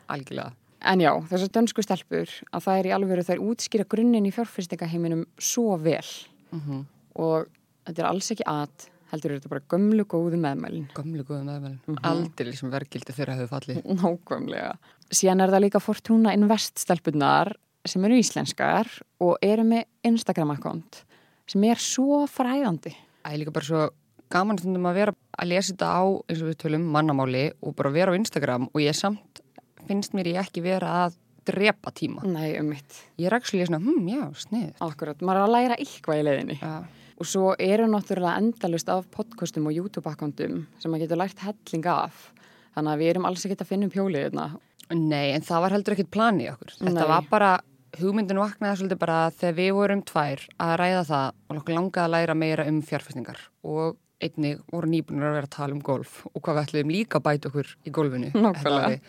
Algjörlega. 0.09 0.56
En 0.81 1.03
já, 1.03 1.12
þessar 1.30 1.51
dönsku 1.53 1.83
stelpur 1.86 2.31
að 2.50 2.63
það 2.65 2.80
er 2.80 2.88
í 2.89 2.94
alvöru 2.95 3.25
þær 3.27 3.44
útskýra 3.51 3.86
grunninn 3.86 4.25
í 4.25 4.33
fjárfyrstingaheiminum 4.33 5.27
svo 5.38 5.77
vel 5.81 6.07
Mm 6.51 6.88
og 7.19 7.48
þetta 7.83 8.01
er 8.01 8.07
alls 8.07 8.30
ekki 8.31 8.45
að 8.48 8.86
heldur 9.12 9.33
þetta 9.36 9.50
bara 9.51 9.63
gömlu 9.74 10.06
góðu 10.07 10.38
meðmælin. 10.39 10.86
Gömlu 10.95 11.25
góðu 11.27 11.44
meðmælin. 11.44 11.80
Mm 11.86 11.95
-hmm. 11.95 12.07
Aldrei 12.07 12.56
sem 12.56 12.71
verkildi 12.71 13.13
þeirra 13.13 13.36
hefur 13.36 13.51
fallið. 13.51 13.81
Nákvæmlega. 14.00 14.77
Síðan 15.12 15.44
er 15.44 15.51
það 15.51 15.63
líka 15.65 15.80
Fortuna 15.83 16.33
Invest 16.33 16.80
stelpunar 16.80 17.51
sem 17.86 18.06
eru 18.06 18.15
íslenskar 18.15 18.88
og 19.19 19.38
eru 19.42 19.63
með 19.68 19.83
Instagram-akkont 20.07 21.03
sem 21.51 21.65
er 21.68 21.81
svo 21.81 22.24
fræðandi. 22.31 22.94
Það 23.21 23.33
er 23.36 23.42
líka 23.42 23.56
bara 23.56 23.68
svo 23.68 23.88
gaman 24.31 24.59
stundum 24.62 24.88
að 24.88 25.00
vera 25.01 25.15
að 25.36 25.51
lesa 25.51 25.74
þetta 25.74 25.89
á, 25.92 26.03
eins 26.31 26.44
og 26.44 26.51
við 26.51 26.59
tölum, 26.63 26.88
mannamáli 26.94 27.50
og 27.59 27.75
bara 27.75 27.92
vera 27.94 28.15
á 28.15 28.19
Instagram 28.19 28.69
og 28.71 28.80
ég 28.83 28.95
samt 28.95 29.42
finnst 29.88 30.15
mér 30.15 30.31
ég 30.31 30.42
ekki 30.45 30.63
vera 30.63 30.94
að 31.06 31.19
drepa 31.48 31.92
tíma. 31.95 32.24
Nei, 32.30 32.53
um 32.59 32.69
mitt. 32.69 32.98
Ég 33.19 33.27
er 33.27 33.38
ekki 33.39 33.63
svona, 33.65 33.81
hm, 33.81 34.07
já, 34.07 34.24
snið. 34.45 34.74
Akkurat, 34.86 35.21
maður 35.25 35.42
er 35.42 35.48
að 35.48 35.56
læra 35.56 35.77
eitthvað 35.81 36.21
í 36.21 36.25
leiðinni. 36.27 36.57
Ja. 36.62 36.75
Og 37.21 37.27
svo 37.30 37.53
eru 37.59 37.88
náttúrulega 37.89 38.38
endalust 38.42 38.89
af 38.89 39.09
podcastum 39.13 39.68
og 39.69 39.75
YouTube-akkondum 39.75 40.65
sem 40.80 40.92
maður 40.92 41.06
getur 41.06 41.21
lært 41.21 41.42
helling 41.45 41.86
af. 41.89 42.31
Þannig 42.75 42.94
að 42.94 43.01
við 43.01 43.12
erum 43.12 43.27
alls 43.30 43.45
ekkert 43.45 43.65
að 43.65 43.71
finna 43.74 43.89
um 43.89 43.95
hjólið 43.95 44.27
þarna. 44.30 44.45
Nei, 44.92 45.31
en 45.33 45.45
það 45.45 45.62
var 45.65 45.75
heldur 45.75 45.95
ekkit 45.95 46.12
plani 46.13 46.48
í 46.48 46.51
okkur. 46.51 46.74
Þetta 46.80 46.98
Nei. 46.98 47.09
var 47.12 47.27
bara, 47.30 47.51
hugmyndin 48.00 48.40
vaknaði 48.40 48.80
svolítið 48.80 49.02
bara 49.02 49.18
þegar 49.36 49.58
við 49.58 49.72
vorum 49.78 50.04
tvær 50.08 50.46
að 50.64 50.76
ræða 50.82 51.02
það 51.10 51.26
og 51.32 51.58
okkur 51.60 51.78
langaði 51.78 52.06
að 52.06 52.14
læra 52.16 52.38
meira 52.38 52.68
um 52.70 52.80
fjárfestingar 52.86 53.42
og 53.68 53.98
einnig 54.22 54.62
voru 54.72 54.92
nýbunir 54.92 55.28
að 55.28 55.36
vera 55.40 55.50
að 55.50 55.56
tala 55.58 55.76
um 55.76 55.84
golf 55.84 56.22
og 56.30 56.40
hvað 56.40 56.58
við 56.58 56.64
ætluðum 56.68 56.96
líka 56.96 57.20
að 57.20 57.28
bæta 57.28 57.52
okkur 57.52 57.76
í 57.84 57.94
golfinu. 57.96 58.32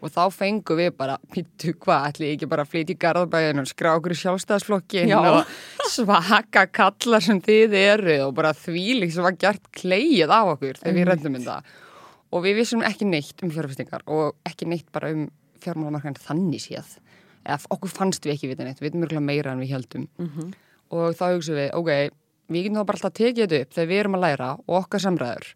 Og 0.00 0.08
þá 0.08 0.22
fengum 0.32 0.78
við 0.78 0.94
bara, 0.96 1.18
pítu 1.28 1.74
hvað, 1.76 2.06
ætlum 2.08 2.30
ekki 2.30 2.46
bara 2.48 2.64
að 2.64 2.70
flytja 2.72 2.94
í 2.94 3.00
garðabæðinu 3.02 3.60
og 3.60 3.68
skrá 3.68 3.90
okkur 3.90 4.14
í 4.14 4.16
sjálfstæðsflokkin 4.16 5.10
Já. 5.10 5.18
og 5.20 5.90
svaka 5.92 6.62
kallar 6.72 7.20
sem 7.26 7.42
þið 7.44 7.76
eru 7.76 8.14
og 8.24 8.32
bara 8.38 8.54
þvílík 8.56 9.12
sem 9.12 9.26
var 9.26 9.36
gert 9.36 9.68
kleið 9.76 10.32
á 10.32 10.40
okkur 10.40 10.80
þegar 10.80 10.96
við 10.96 11.08
reyndum 11.10 11.36
um 11.36 11.44
það. 11.44 11.68
Og 12.32 12.46
við 12.46 12.62
vissum 12.62 12.86
ekki 12.88 13.10
neitt 13.10 13.44
um 13.44 13.52
fjárfestingar 13.52 14.06
og 14.08 14.40
ekki 14.48 14.70
neitt 14.72 14.88
bara 14.88 15.12
um 15.12 15.28
fjármálamarkaðin 15.60 16.24
þannig 16.24 16.64
séð. 16.64 16.96
Eða 17.46 17.70
okkur 17.74 17.92
fannst 17.92 18.26
við 18.26 18.34
ekki 18.34 18.50
vita 18.50 18.66
neitt, 18.66 18.80
við 18.80 18.90
veitum 18.90 19.06
mjög 19.06 19.24
meira 19.24 19.54
en 19.54 19.62
við 19.62 19.72
heldum. 19.74 20.08
Mhm. 20.18 20.52
Og 20.90 21.14
þá 21.14 21.24
hugsaum 21.36 21.56
við, 21.56 21.70
ok, 21.78 21.90
við 22.50 22.64
getum 22.64 22.80
þá 22.80 22.86
bara 22.86 22.98
alltaf 22.98 23.10
að 23.10 23.18
tekið 23.20 23.46
þetta 23.46 23.60
upp 23.62 23.74
þegar 23.74 23.90
við 23.90 24.00
erum 24.00 24.14
að 24.18 24.24
læra 24.26 24.50
og 24.66 24.76
okkar 24.80 25.00
samræður. 25.00 25.54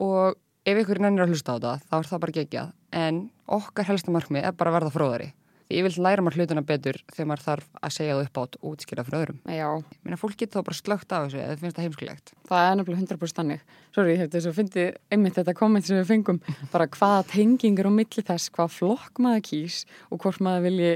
Og 0.00 0.36
ef 0.66 0.80
ykkur 0.82 1.00
nennir 1.00 1.24
að 1.24 1.32
hlusta 1.34 1.56
á 1.56 1.58
það, 1.58 1.82
þá 1.88 1.96
er 1.98 2.08
það 2.10 2.20
bara 2.20 2.36
geggjað. 2.38 2.72
En 2.92 3.30
okkar 3.48 3.88
helsta 3.88 4.12
markmið 4.14 4.44
er 4.44 4.52
bara 4.52 4.70
að 4.70 4.76
verða 4.78 4.94
fróðari. 4.94 5.32
Ég 5.70 5.84
vil 5.86 5.92
læra 6.02 6.22
maður 6.24 6.40
hlutina 6.40 6.62
betur 6.66 6.96
þegar 7.14 7.28
maður 7.30 7.44
þarf 7.44 7.66
að 7.86 7.92
segja 7.94 8.14
það 8.16 8.24
upp 8.26 8.38
átt 8.42 8.56
og 8.58 8.72
útskýra 8.72 9.04
fyrir 9.06 9.20
öðrum. 9.20 9.36
Já, 9.54 9.68
Ég 9.78 10.00
meina, 10.06 10.18
fólk 10.18 10.34
getur 10.40 10.58
þá 10.60 10.66
bara 10.66 10.78
slögt 10.80 11.12
af 11.14 11.26
þessu 11.28 11.38
eða 11.44 11.58
finnst 11.60 11.76
það 11.78 11.86
heimskulegt. 11.86 12.32
það 12.50 12.64
er 12.70 12.74
nefnilega 12.80 13.04
100% 13.04 13.38
þannig. 13.40 13.60
Sorry, 13.94 14.16
þetta 14.18 14.38
er 14.40 14.44
svo 14.46 14.52
fyndið 14.56 14.88
einmitt 15.14 15.38
þetta 15.38 15.54
komment 15.60 15.86
sem 15.86 16.00
við 16.00 16.08
fengum. 16.10 16.40
Bara 16.72 16.88
hvaða 16.90 17.22
tengingur 17.30 17.86
á 17.86 17.92
milli 17.94 18.24
þess, 18.26 18.50
hvað 18.56 18.74
flokk 18.80 19.22
maður 19.22 19.44
kýs 19.50 19.78
og 20.10 20.18
hvort 20.24 20.42
maður 20.42 20.66
vilji 20.66 20.90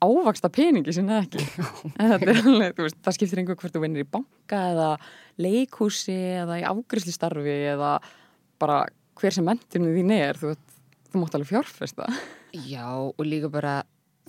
ávaksta 0.00 0.48
peningi 0.52 0.92
sinna 0.96 1.22
ekki. 1.24 1.40
Alveg, 2.04 2.76
veist, 2.80 3.00
það 3.04 3.16
skiptir 3.16 3.40
einhver 3.42 3.56
hvort 3.60 3.74
þú 3.76 3.82
vinnir 3.84 4.04
í 4.04 4.08
banka 4.08 4.60
eða 4.74 4.90
leikhúsi 5.40 6.16
eða 6.42 6.58
í 6.60 6.66
afgriðslistarfi 6.68 7.56
eða 7.74 7.94
bara 8.60 8.82
hver 9.20 9.34
sem 9.36 9.44
menturinn 9.48 9.92
þín 9.96 10.12
er, 10.16 10.38
þú 10.40 10.54
þú 11.10 11.20
mátt 11.24 11.34
alveg 11.36 11.50
fjárfesta. 11.50 12.06
Já, 12.54 12.86
og 12.92 13.20
líka 13.26 13.48
bara, 13.52 13.80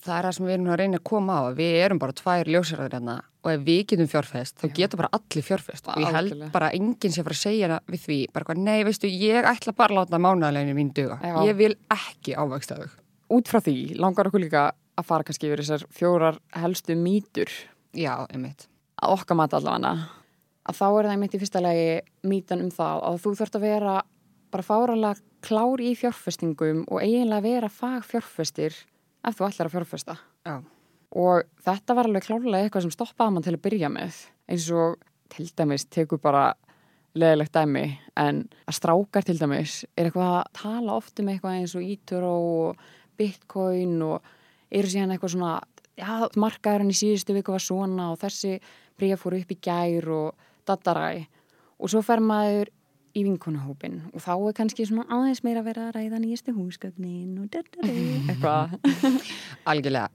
það 0.02 0.16
er 0.18 0.28
það 0.28 0.36
sem 0.38 0.48
við 0.48 0.56
erum 0.56 0.72
að 0.72 0.80
reyna 0.82 1.00
að 1.00 1.06
koma 1.12 1.36
á. 1.38 1.44
Við 1.58 1.78
erum 1.86 2.02
bara 2.02 2.18
tvær 2.18 2.52
ljósarðar 2.56 2.96
hérna 2.98 3.18
og 3.42 3.50
ef 3.50 3.64
við 3.66 3.80
getum 3.90 4.10
fjárfest, 4.12 4.58
þá 4.62 4.66
getur 4.78 5.02
bara 5.02 5.10
allir 5.18 5.46
fjárfest. 5.46 5.88
Og 5.90 6.04
ég 6.04 6.14
held 6.14 6.44
bara 6.54 6.70
enginn 6.78 7.16
að 7.16 7.24
fara 7.26 7.38
að 7.38 7.42
segja 7.42 7.80
við 7.90 8.04
því. 8.04 8.20
Bara 8.36 8.48
hvað, 8.50 8.62
nei, 8.68 8.84
veistu, 8.86 9.10
ég 9.10 9.48
ætla 9.50 9.74
bara 9.78 9.96
að 9.96 10.02
láta 10.02 10.20
mánaðleginu 10.22 10.78
mín 10.78 10.92
duga. 10.94 11.18
Já. 11.26 11.34
Ég 11.50 11.58
vil 11.58 11.72
ekki 11.96 12.36
ávaksta 12.38 12.78
þau. 12.78 12.94
Út 13.32 13.50
frá 13.50 13.62
því 13.64 13.76
langar 13.98 14.30
okkur 14.30 14.44
líka 14.44 14.68
að 15.00 15.08
fara 15.10 15.26
kannski 15.28 15.50
yfir 15.50 15.64
þessar 15.64 15.86
fjórar 15.96 16.40
helstu 16.62 16.98
mýtur 17.00 17.52
Já, 17.98 18.28
einmitt. 18.30 18.68
að 19.02 19.16
okkar 19.18 19.40
mat 19.40 19.56
allavega 19.58 19.94
að 20.62 20.78
þá 20.78 20.86
er 20.88 21.08
það 21.08 21.14
einmitt 21.16 21.36
í 21.36 21.42
fyrsta 21.42 21.64
lagi 21.64 21.86
mítan 22.28 22.64
um 22.66 22.72
það 22.74 23.06
að 23.08 23.20
þú 23.24 23.34
þurft 23.40 23.58
að 23.58 23.66
vera 23.66 23.96
bara 24.52 24.68
fáralega 24.68 25.24
klár 25.42 25.82
í 25.82 25.94
fjárfestingum 25.98 26.84
og 26.92 27.02
eiginlega 27.02 27.46
vera 27.48 27.72
fagfjárfestir 27.72 28.76
ef 29.28 29.38
þú 29.38 29.48
ætlar 29.48 29.70
að 29.70 29.76
fjárfesta. 29.76 30.18
Já. 30.48 30.56
og 31.12 31.48
þetta 31.66 31.96
var 31.98 32.08
alveg 32.08 32.24
klárlega 32.24 32.66
eitthvað 32.66 32.86
sem 32.86 32.94
stoppaði 32.96 33.36
mann 33.36 33.44
til 33.44 33.56
að 33.58 33.64
byrja 33.66 33.90
með. 33.92 34.20
Eins 34.48 34.68
og 34.72 35.02
til 35.32 35.48
dæmis 35.58 35.86
tekur 35.92 36.22
bara 36.24 36.54
leðilegt 37.18 37.56
dæmi 37.56 37.86
en 38.20 38.46
að 38.70 38.78
strákar 38.78 39.26
til 39.28 39.38
dæmis 39.40 39.82
er 39.98 40.08
eitthvað 40.08 40.38
að 40.38 40.52
tala 40.62 40.96
oft 40.96 41.20
um 41.20 41.32
eitthvað 41.32 41.58
eins 41.60 41.76
og 41.76 41.84
Íturo 41.84 42.32
og 42.68 42.86
Bitcoin 43.20 43.98
og 44.06 44.30
eru 44.72 44.92
síðan 44.92 45.12
eitthvað 45.12 45.34
svona 45.36 45.56
já, 46.00 46.30
markaðurinn 46.40 46.94
í 46.94 46.98
síðustu 46.98 47.36
viku 47.36 47.56
var 47.56 47.64
svona 47.64 48.12
og 48.14 48.22
þessi 48.22 48.56
bríða 49.00 49.20
fór 49.20 49.38
upp 49.42 49.52
í 49.52 49.60
gær 49.60 50.08
og 50.16 50.48
dataræ 50.68 51.26
og 51.82 51.92
svo 51.92 52.04
fer 52.06 52.24
maður 52.24 52.72
í 53.18 53.24
vinkonuhópin 53.26 53.98
og 54.12 54.24
þá 54.24 54.32
er 54.36 54.56
kannski 54.58 54.86
svona 54.88 55.04
aðeins 55.12 55.42
meira 55.46 55.62
að 55.62 55.68
vera 55.70 55.88
að 55.88 55.98
ræða 55.98 56.20
nýjastu 56.24 56.54
húsgögnin 56.56 57.34
og 57.42 57.58
eitthvað. 57.58 58.78
Algjörlega, 59.72 60.08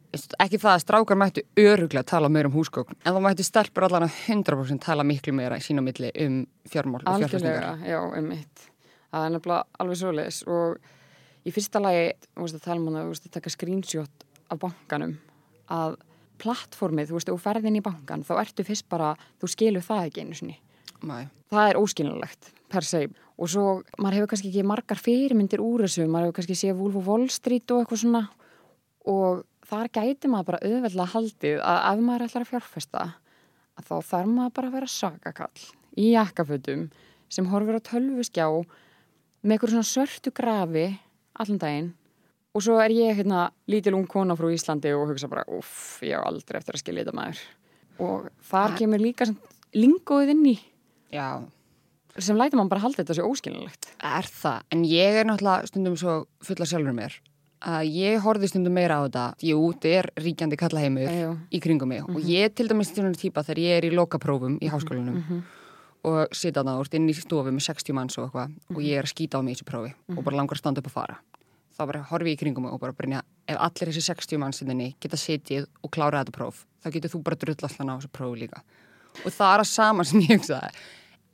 ekki 0.43 0.61
það 0.63 0.73
að 0.73 0.83
strákar 0.85 1.21
mættu 1.21 1.45
öruglega 1.61 2.07
tala 2.09 2.31
meira 2.33 2.51
um 2.51 2.57
húsgögn 2.57 2.97
en 3.03 3.17
þá 3.17 3.21
mættu 3.27 3.47
stelpur 3.47 3.89
allan 3.89 4.09
að 4.09 4.17
100% 4.33 4.85
tala 4.87 5.07
miklu 5.07 5.37
meira 5.37 5.61
í 5.61 5.65
sína 5.65 5.85
milli 5.85 6.13
um 6.25 6.41
fjármál 6.71 7.03
og 7.03 7.21
fjárfæstingar 7.21 7.69
Algjörlega, 7.69 7.93
já, 7.93 8.01
um 8.21 8.33
mitt 8.33 8.67
það 9.13 9.29
er 9.29 9.35
nefnilega 9.37 9.83
alveg 9.85 10.01
svoleiðis 10.03 10.43
og 10.51 11.47
í 11.47 11.55
fyrsta 11.55 11.83
lagi, 11.83 12.11
þú 12.35 12.47
veist 12.47 12.59
að 12.59 12.67
tala 12.67 12.81
um 12.81 12.91
það, 12.91 13.07
þú 13.07 13.15
veist 13.15 13.29
að 13.29 13.37
taka 13.39 13.55
screenshot 13.55 14.29
af 14.47 14.61
bankanum 14.63 15.17
að 15.73 15.97
plattformið, 16.43 17.11
þú 17.11 17.17
veist, 17.17 17.31
þú 17.33 17.41
ferð 17.41 17.71
inn 17.71 17.79
í 17.79 17.85
bankan 17.85 18.25
þá 18.27 18.37
ertu 18.43 18.67
fyrst 18.67 18.89
bara, 18.93 19.15
þú 19.41 19.51
skilur 19.53 19.85
það 19.85 20.09
ekki 20.11 20.25
einu 20.25 20.37
sinni. 20.37 20.59
Nei. 21.07 21.27
það 21.53 21.71
er 21.71 21.79
óskilinlegt 21.81 22.51
per 22.73 22.87
se. 22.87 23.07
Og 23.37 23.51
svo 23.53 23.67
maður 24.01 24.21
hefur 24.21 24.33
kannski 24.33 24.51
ekki 24.51 24.65
margar 24.67 25.01
fyrirmyndir 25.01 25.63
úr 25.65 25.85
þessu, 25.85 26.07
maður 26.09 26.31
hefur 26.31 26.39
kannski 26.41 26.59
séð 26.59 26.81
Wolf 26.81 26.99
of 27.01 27.11
Wall 27.11 27.27
Street 27.33 27.75
og 27.75 27.83
eitthvað 27.83 28.03
svona. 28.03 28.23
Og 29.07 29.45
þar 29.67 29.91
gæti 29.93 30.31
maður 30.31 30.51
bara 30.53 30.63
auðveldlega 30.65 31.13
haldið 31.13 31.61
að 31.61 31.81
ef 31.91 32.05
maður 32.07 32.27
ætlar 32.27 32.47
að 32.47 32.53
fjárfesta 32.53 33.05
að 33.77 33.89
þá 33.91 33.97
þarf 34.11 34.33
maður 34.33 34.55
bara 34.57 34.71
að 34.71 34.77
vera 34.79 34.91
sakakall 34.91 35.67
í 35.97 36.09
jakkafötum 36.15 36.89
sem 37.33 37.49
horfir 37.51 37.79
á 37.79 37.89
tölvuskjá 37.91 38.47
með 39.43 39.55
eitthvað 39.57 39.75
svona 39.75 39.91
svörtu 39.91 40.33
grafi 40.35 40.87
allan 41.37 41.61
daginn. 41.61 41.91
Og 42.57 42.65
svo 42.65 42.79
er 42.81 42.95
ég 42.95 43.19
hérna 43.19 43.51
lítil 43.69 43.93
ung 43.99 44.07
kona 44.09 44.37
frá 44.39 44.49
Íslandi 44.49 44.95
og 44.97 45.11
hugsa 45.11 45.29
bara 45.29 45.45
uff, 45.53 46.01
ég 46.01 46.17
á 46.17 46.25
aldrei 46.25 46.57
eftir 46.61 46.79
að 46.79 46.83
skilja 46.83 47.05
þetta 47.05 47.17
maður. 47.19 47.43
Og 48.01 48.31
þar 48.49 48.77
kemur 48.79 49.03
líka 49.03 49.29
lingóið 49.77 50.33
inn 50.33 50.47
í. 50.55 50.57
Já, 51.13 51.45
sem 52.23 52.37
lætur 52.39 52.61
maður 52.61 52.75
bara 52.75 52.85
halda 52.87 53.03
þetta 53.03 53.17
svo 53.19 53.31
óskilinlegt 53.33 53.89
er 54.03 54.29
það, 54.31 54.61
en 54.73 54.85
ég 54.89 55.21
er 55.21 55.29
náttúrulega 55.29 55.71
stundum 55.71 55.97
svo 56.01 56.19
fulla 56.45 56.69
sjálfur 56.69 56.97
mér 56.97 57.17
að 57.67 57.89
ég 57.97 58.21
horfi 58.25 58.51
stundum 58.51 58.75
meira 58.77 58.99
á 59.01 59.03
þetta 59.07 59.25
jú, 59.49 59.61
þetta 59.73 59.93
er 59.99 60.09
ríkjandi 60.21 60.59
kallaheimur 60.61 61.13
Jú. 61.13 61.31
í 61.51 61.61
kringum 61.63 61.89
mig. 61.89 62.03
Og 62.05 62.21
ég 62.29 62.53
til 62.55 62.69
dæmis 62.69 62.91
stundum 62.93 63.17
típa 63.17 63.43
þegar 63.47 63.63
ég 63.63 63.79
er 63.79 63.87
í 63.89 63.95
lokaprófum 63.97 64.59
í 64.61 64.69
háskólanum 64.71 65.41
og 66.07 66.37
sita 66.37 66.61
þarna 66.61 66.77
úr 66.79 66.91
inn 66.95 67.09
í 67.11 67.15
stofu 67.17 67.51
með 67.51 67.65
60 67.67 67.97
manns 67.97 68.19
og 68.21 68.29
eitthvað 68.29 68.77
og 68.77 68.83
ég 68.85 69.01
er 69.01 69.09
að 69.09 69.15
skýta 69.15 69.41
á 69.41 69.43
mig 69.43 69.57
í 69.57 69.57
þessu 69.57 69.67
prófi 69.71 69.95
og 70.15 70.21
bara 70.23 70.37
langar 70.37 70.59
að 70.59 70.63
standa 70.63 70.85
upp 70.85 70.91
og 70.93 70.95
fara. 70.95 71.17
Þá 71.77 71.83
bara 71.91 72.05
horfi 72.13 72.31
ég 72.31 72.39
í 72.39 72.41
kringum 72.45 72.69
mig 72.69 72.77
og 72.77 72.81
bara 72.81 72.95
brinja 72.97 73.25
ef 73.49 73.57
allir 73.59 73.91
þessi 73.91 74.05
60 74.13 74.41
mannsinni 74.41 74.93
geta 75.01 75.19
sitið 75.21 75.67
og 75.83 75.91
klára 75.93 76.23
þetta 76.23 76.37
próf, 76.37 76.63
þá 76.85 76.93
getur 76.95 77.13
þú 77.17 77.23
bara 77.27 77.41
drull 77.41 77.59
allan 77.69 77.91
á 77.91 77.95
þessu 77.99 78.13
prófi 78.13 78.45
líka. 78.45 78.63
Og 79.25 79.33
það 79.33 79.53
er 79.57 79.65
að 79.65 79.69
sama 79.73 80.05
sem 80.07 80.23
ég 80.23 80.37
hugsaði 80.37 80.71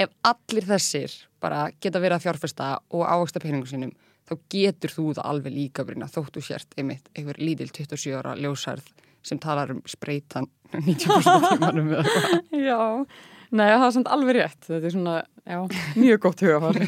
ef 0.05 0.15
allir 0.29 0.67
þessir 0.69 1.15
bara 1.43 1.67
geta 1.83 2.01
verið 2.03 2.19
að 2.19 2.27
fjárfesta 2.27 2.73
og 2.95 3.05
ávaksta 3.07 3.43
peningum 3.43 3.69
sínum 3.71 3.93
þá 4.29 4.35
getur 4.53 4.95
þú 4.95 5.07
það 5.17 5.29
alveg 5.31 5.55
líka 5.57 5.85
brinja 5.87 6.11
þóttu 6.11 6.43
sért 6.45 6.77
einmitt 6.79 7.09
einhver 7.17 7.41
lítil 7.43 7.71
27 7.73 8.15
ára 8.19 8.35
ljósærð 8.39 8.91
sem 9.27 9.39
talar 9.43 9.73
um 9.75 9.83
spreytan 9.89 10.49
90% 10.73 11.49
tímanum 11.53 11.93
eða 11.93 12.03
eitthvað. 12.07 12.63
Já, 12.71 12.81
nei 13.53 13.67
það 13.69 13.87
er 13.87 13.95
samt 13.99 14.11
alveg 14.17 14.39
rétt. 14.39 14.61
Þetta 14.67 14.89
er 14.89 14.95
svona, 14.95 15.17
já, 15.45 15.59
mjög 15.99 16.23
gott 16.25 16.45
hugafar 16.47 16.79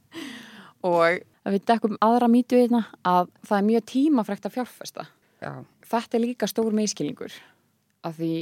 og 0.90 1.20
við 1.50 1.62
dekkum 1.70 1.98
aðra 2.04 2.28
mýtu 2.30 2.60
einna 2.60 2.84
að 3.06 3.30
það 3.46 3.56
er 3.58 3.68
mjög 3.70 3.86
tímafrækt 3.94 4.48
að 4.48 4.56
fjárfesta. 4.58 5.06
Já, 5.40 5.52
þetta 5.88 6.18
er 6.18 6.24
líka 6.26 6.50
stór 6.50 6.76
meðskilningur 6.76 7.38
af 8.06 8.18
því 8.18 8.34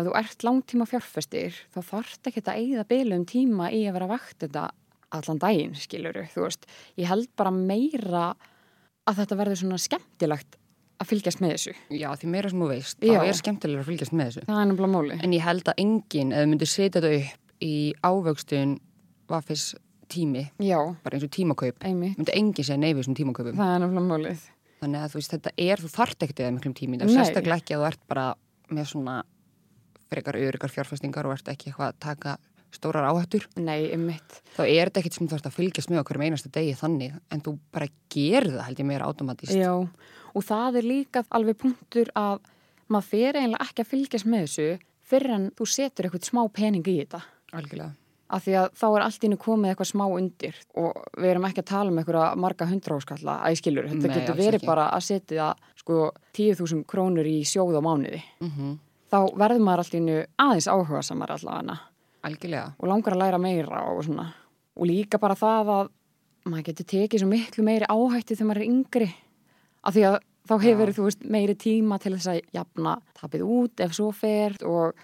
að 0.00 0.08
þú 0.10 0.14
ert 0.20 0.44
langtíma 0.46 0.86
fjárfestir 0.90 1.56
þá 1.74 1.80
þarft 1.92 2.30
ekki 2.30 2.42
að 2.44 2.54
eigða 2.60 2.84
bylum 2.90 3.26
tíma 3.28 3.70
í 3.72 3.82
að 3.88 3.96
vera 3.98 4.08
vakt 4.10 4.38
þetta 4.46 4.68
allan 5.10 5.40
daginn, 5.42 5.74
skiluru, 5.74 6.24
þú 6.34 6.44
veist 6.46 6.66
ég 7.00 7.08
held 7.10 7.28
bara 7.36 7.50
meira 7.50 8.28
að 9.10 9.16
þetta 9.22 9.38
verður 9.40 9.58
svona 9.64 9.78
skemmtilegt 9.82 10.56
að 11.00 11.08
fylgjast 11.08 11.40
með 11.40 11.54
þessu. 11.56 11.72
já 11.96 12.08
því 12.20 12.28
meira 12.30 12.50
sem 12.52 12.60
þú 12.60 12.68
veist 12.70 12.98
Já. 13.02 13.14
þá 13.16 13.24
er 13.30 13.38
skemmtilega 13.40 13.80
að 13.82 13.88
fylgjast 13.88 14.12
með 14.14 14.28
þessu 14.30 14.42
Það 14.50 14.60
er 14.60 14.66
nefnilega 14.70 14.92
móli. 14.94 15.16
en 15.24 15.32
ég 15.34 15.44
held 15.46 15.70
að 15.72 15.80
enginn 15.82 16.32
eða 16.36 16.50
myndi 16.50 16.68
setja 16.68 17.00
þetta 17.00 17.12
upp 17.16 17.64
í 17.64 17.72
ávöxtun 18.04 18.74
vaffis 19.32 19.64
tími 20.10 20.44
Já, 20.60 20.78
bara 21.02 21.16
eins 21.16 21.24
og 21.26 21.32
tímakaup 21.34 21.82
einmitt. 21.86 22.18
myndi 22.20 22.34
enginn 22.36 22.66
segja 22.68 22.78
nei 22.82 22.92
við 22.92 23.00
þessum 23.02 23.16
tímakaupum 23.18 23.56
Það 23.58 23.74
er 23.74 23.82
nefnilega 23.86 24.10
mólið. 24.12 24.44
þannig 24.80 25.00
að 25.04 25.10
þú 25.14 25.20
veist 25.20 25.34
þetta 25.34 25.52
er, 25.66 25.82
þú 25.82 25.90
þart 25.96 26.22
ekkert 26.26 26.40
eða 26.44 26.54
miklum 26.58 26.74
tími 26.78 27.00
það 27.00 27.08
er 27.08 27.16
sérstaklega 27.18 27.58
ekki 27.64 27.74
að 27.76 27.80
þú 27.82 27.88
ert 27.90 28.04
bara 28.12 28.26
með 28.70 28.88
svona 28.92 29.16
frekar 30.10 30.38
öryggar 30.40 30.72
fjárfestingar 30.74 31.28
og 31.30 31.36
ert 31.38 31.48
ekki 31.52 31.70
eitthvað 31.70 31.92
að 31.92 32.00
taka 32.06 32.36
stórar 32.70 33.08
áhættur 33.10 33.46
Nei, 33.58 33.90
einmitt. 33.90 34.40
þá 34.54 34.62
er 34.66 34.90
þetta 34.90 35.00
ekkert 35.02 35.16
sem 35.18 35.28
þú 35.30 35.38
ert 35.40 35.48
að 35.50 35.56
fylgjast 35.56 35.90
með 35.90 36.02
okkur 36.04 36.18
um 36.20 36.24
einasta 36.28 36.50
degi 36.54 36.74
þannig 36.78 37.16
en 37.34 37.40
þú 37.46 37.56
bara 37.74 37.88
gerir 38.14 38.52
það 38.54 38.66
held 38.68 38.82
ég 38.82 38.88
meira 38.90 39.08
automatist 39.10 39.56
Já, 39.58 39.72
og 40.34 40.44
það 40.46 40.78
er 40.82 40.86
líka 40.86 41.24
alveg 41.34 41.58
punktur 41.64 42.12
að 42.14 42.38
maður 42.90 43.08
fer 43.10 43.38
eiginlega 43.40 43.66
ekki 43.66 43.82
að 43.84 43.90
fylgjast 43.94 44.28
með 44.30 44.44
þessu 44.46 44.68
fyrir 45.10 45.34
en 45.34 45.48
þú 45.58 45.66
setur 45.66 46.06
eitthvað 46.06 46.28
smá 46.30 46.42
pening 46.54 46.86
í 46.86 47.00
þetta. 47.02 47.24
algjörlega 47.58 47.96
Af 48.30 48.44
því 48.46 48.52
að 48.60 48.66
þá 48.78 48.84
er 48.94 49.02
allt 49.02 49.24
innu 49.26 49.36
komið 49.42 49.72
eitthvað 49.72 49.88
smá 49.90 50.04
undir 50.06 50.58
og 50.78 51.00
við 51.18 51.30
erum 51.32 51.46
ekki 51.48 51.64
að 51.64 51.68
tala 51.72 51.90
um 51.90 51.96
eitthvað 51.98 52.36
marga 52.38 52.68
hundra 52.70 52.98
áskalla 53.00 53.34
æskilur. 53.50 53.88
Þetta 53.90 54.06
Nei, 54.06 54.14
getur 54.20 54.36
verið 54.38 54.58
ekki. 54.60 54.68
bara 54.70 54.84
að 54.94 55.02
setja 55.08 55.48
sko 55.80 55.96
10.000 56.38 56.84
krónur 56.86 57.26
í 57.26 57.40
sjóð 57.42 57.74
á 57.74 57.82
mánuði. 57.82 58.22
mm 58.38 58.78
Þá 59.10 59.18
verður 59.34 59.64
maður 59.66 59.84
allt 59.84 59.96
innu 59.98 60.18
aðeins 60.38 60.68
áhuga 60.70 61.02
samar 61.02 61.32
allavega 61.34 61.78
algjörlega 62.26 62.74
og 62.78 62.90
langar 62.90 63.16
að 63.16 63.22
læra 63.22 63.40
meira 63.40 63.84
og 63.90 64.02
svona. 64.06 64.26
Og 64.76 64.88
líka 64.88 65.20
bara 65.20 65.36
það 65.38 65.72
að 65.74 65.92
maður 66.50 66.66
getur 66.70 66.88
tekið 66.92 67.22
svo 67.22 67.28
miklu 67.30 67.64
meiri 67.66 67.88
áhætti 67.90 68.36
þegar 68.36 68.50
maður 68.50 68.62
er 68.62 68.68
yngri. 68.68 69.08
Af 69.80 69.96
því 69.96 70.04
að 70.08 70.18
þá 70.50 70.54
hefur 70.64 70.90
Já. 70.90 70.96
þú 70.96 71.06
veist 71.06 71.24
meiri 71.36 71.56
tíma 71.60 71.98
til 72.00 72.14
þess 72.16 72.32
að 72.32 72.40
jafna 72.56 72.96
tapið 73.20 73.46
út 73.46 73.84
ef 73.84 73.96
svo 73.96 74.10
fer 74.16 74.56
og, 74.68 75.00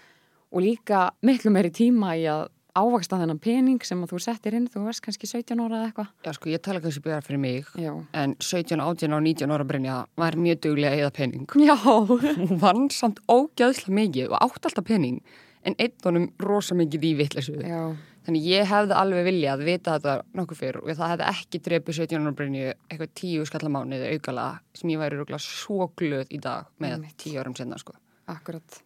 og 0.51 0.63
líka 0.63 1.07
miklu 1.25 1.53
meiri 1.53 1.73
tíma 1.73 2.15
í 2.17 2.25
að 2.31 2.47
ávaksta 2.77 3.17
þennan 3.21 3.39
pening 3.41 3.81
sem 3.85 4.01
að 4.05 4.11
þú 4.13 4.19
settir 4.27 4.55
inn, 4.57 4.67
þú 4.71 4.83
veist 4.85 5.01
kannski 5.05 5.27
17 5.29 5.59
ára 5.63 5.79
eða 5.79 5.87
eitthvað. 5.89 6.11
Já 6.27 6.31
sko 6.37 6.51
ég 6.53 6.61
tala 6.65 6.81
kannski 6.83 7.03
byrjar 7.07 7.25
fyrir 7.25 7.41
mig 7.43 7.71
Já. 7.81 7.91
en 8.13 8.35
17, 8.39 8.79
18 8.79 9.17
og 9.17 9.23
19 9.25 9.55
ára 9.57 9.65
Brynja 9.67 9.97
var 10.17 10.37
mjög 10.37 10.61
duglega 10.67 11.01
eða 11.01 11.13
pening 11.17 11.47
Já. 11.57 11.75
hún 11.81 12.61
vann 12.61 12.89
samt 12.93 13.19
ógæðslega 13.27 13.97
mikið 14.01 14.29
og 14.31 14.37
átt 14.47 14.69
alltaf 14.69 14.85
pening 14.87 15.21
en 15.67 15.75
einn 15.81 15.97
honum 16.05 16.29
rosa 16.39 16.77
mikið 16.77 17.09
í 17.09 17.13
vittlesu 17.19 17.57
Já. 17.59 17.81
þannig 18.27 18.45
ég 18.47 18.67
hefði 18.69 18.95
alveg 19.01 19.25
viljað 19.27 19.63
vita 19.67 19.97
þetta 19.97 20.17
nokkuð 20.37 20.59
fyrr 20.61 20.79
og 20.83 20.89
það 20.93 21.13
hefði 21.15 21.29
ekki 21.33 21.61
drepið 21.67 21.99
17 22.03 22.21
ára 22.27 22.35
Brynju 22.39 22.65
eitthvað 22.87 23.13
10 23.23 23.47
skallamánuði 23.51 24.11
aukala 24.15 24.47
sem 24.77 24.91
ég 24.93 25.01
væri 25.01 25.19
rúglega 25.19 25.41
svo 25.43 25.89
glöð 25.97 26.27
í 26.31 26.39
dag 26.43 26.69
með. 26.83 27.07
10 27.17 27.41
árum 27.41 27.55
senna 27.57 27.79
sko 27.81 27.95
Akkurat. 28.27 28.81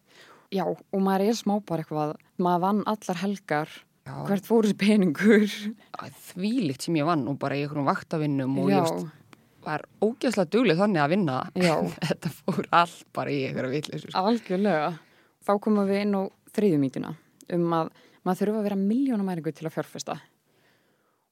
Já, 0.52 0.66
og 0.68 1.00
maður 1.00 1.30
er 1.30 1.38
smá 1.38 1.54
bara 1.64 1.84
eitthvað, 1.84 2.14
maður 2.42 2.62
vann 2.66 2.82
allar 2.92 3.20
helgar, 3.22 3.70
Já. 4.04 4.14
hvert 4.28 4.48
fór 4.48 4.66
þessi 4.68 4.78
peningur? 4.82 5.56
þvílikt 6.32 6.84
sem 6.86 6.98
ég 6.98 7.08
vann 7.08 7.24
og 7.30 7.38
bara 7.40 7.56
í 7.56 7.62
einhverjum 7.64 7.88
vaktavinnum 7.88 8.58
og 8.60 8.68
Já. 8.68 8.76
ég 8.76 8.88
veist, 8.88 9.38
var 9.62 9.84
ógeðslega 10.02 10.50
dugleg 10.52 10.80
þannig 10.80 11.02
að 11.04 11.12
vinna 11.14 11.38
þetta 12.10 12.32
fór 12.40 12.68
allt 12.82 13.04
bara 13.14 13.32
í 13.32 13.44
einhverja 13.46 13.72
vitleysu 13.76 14.10
sko. 14.10 14.24
Algjörlega. 14.26 14.90
Þá 15.42 15.52
komum 15.62 15.88
við 15.88 16.02
inn 16.04 16.18
á 16.18 16.22
þriðjumítuna 16.52 17.14
um 17.56 17.72
að 17.78 17.92
maður 18.22 18.42
þurfa 18.42 18.60
að 18.60 18.66
vera 18.68 18.80
miljónamæringu 18.82 19.54
til 19.56 19.66
að 19.66 19.74
fjárfesta. 19.78 20.18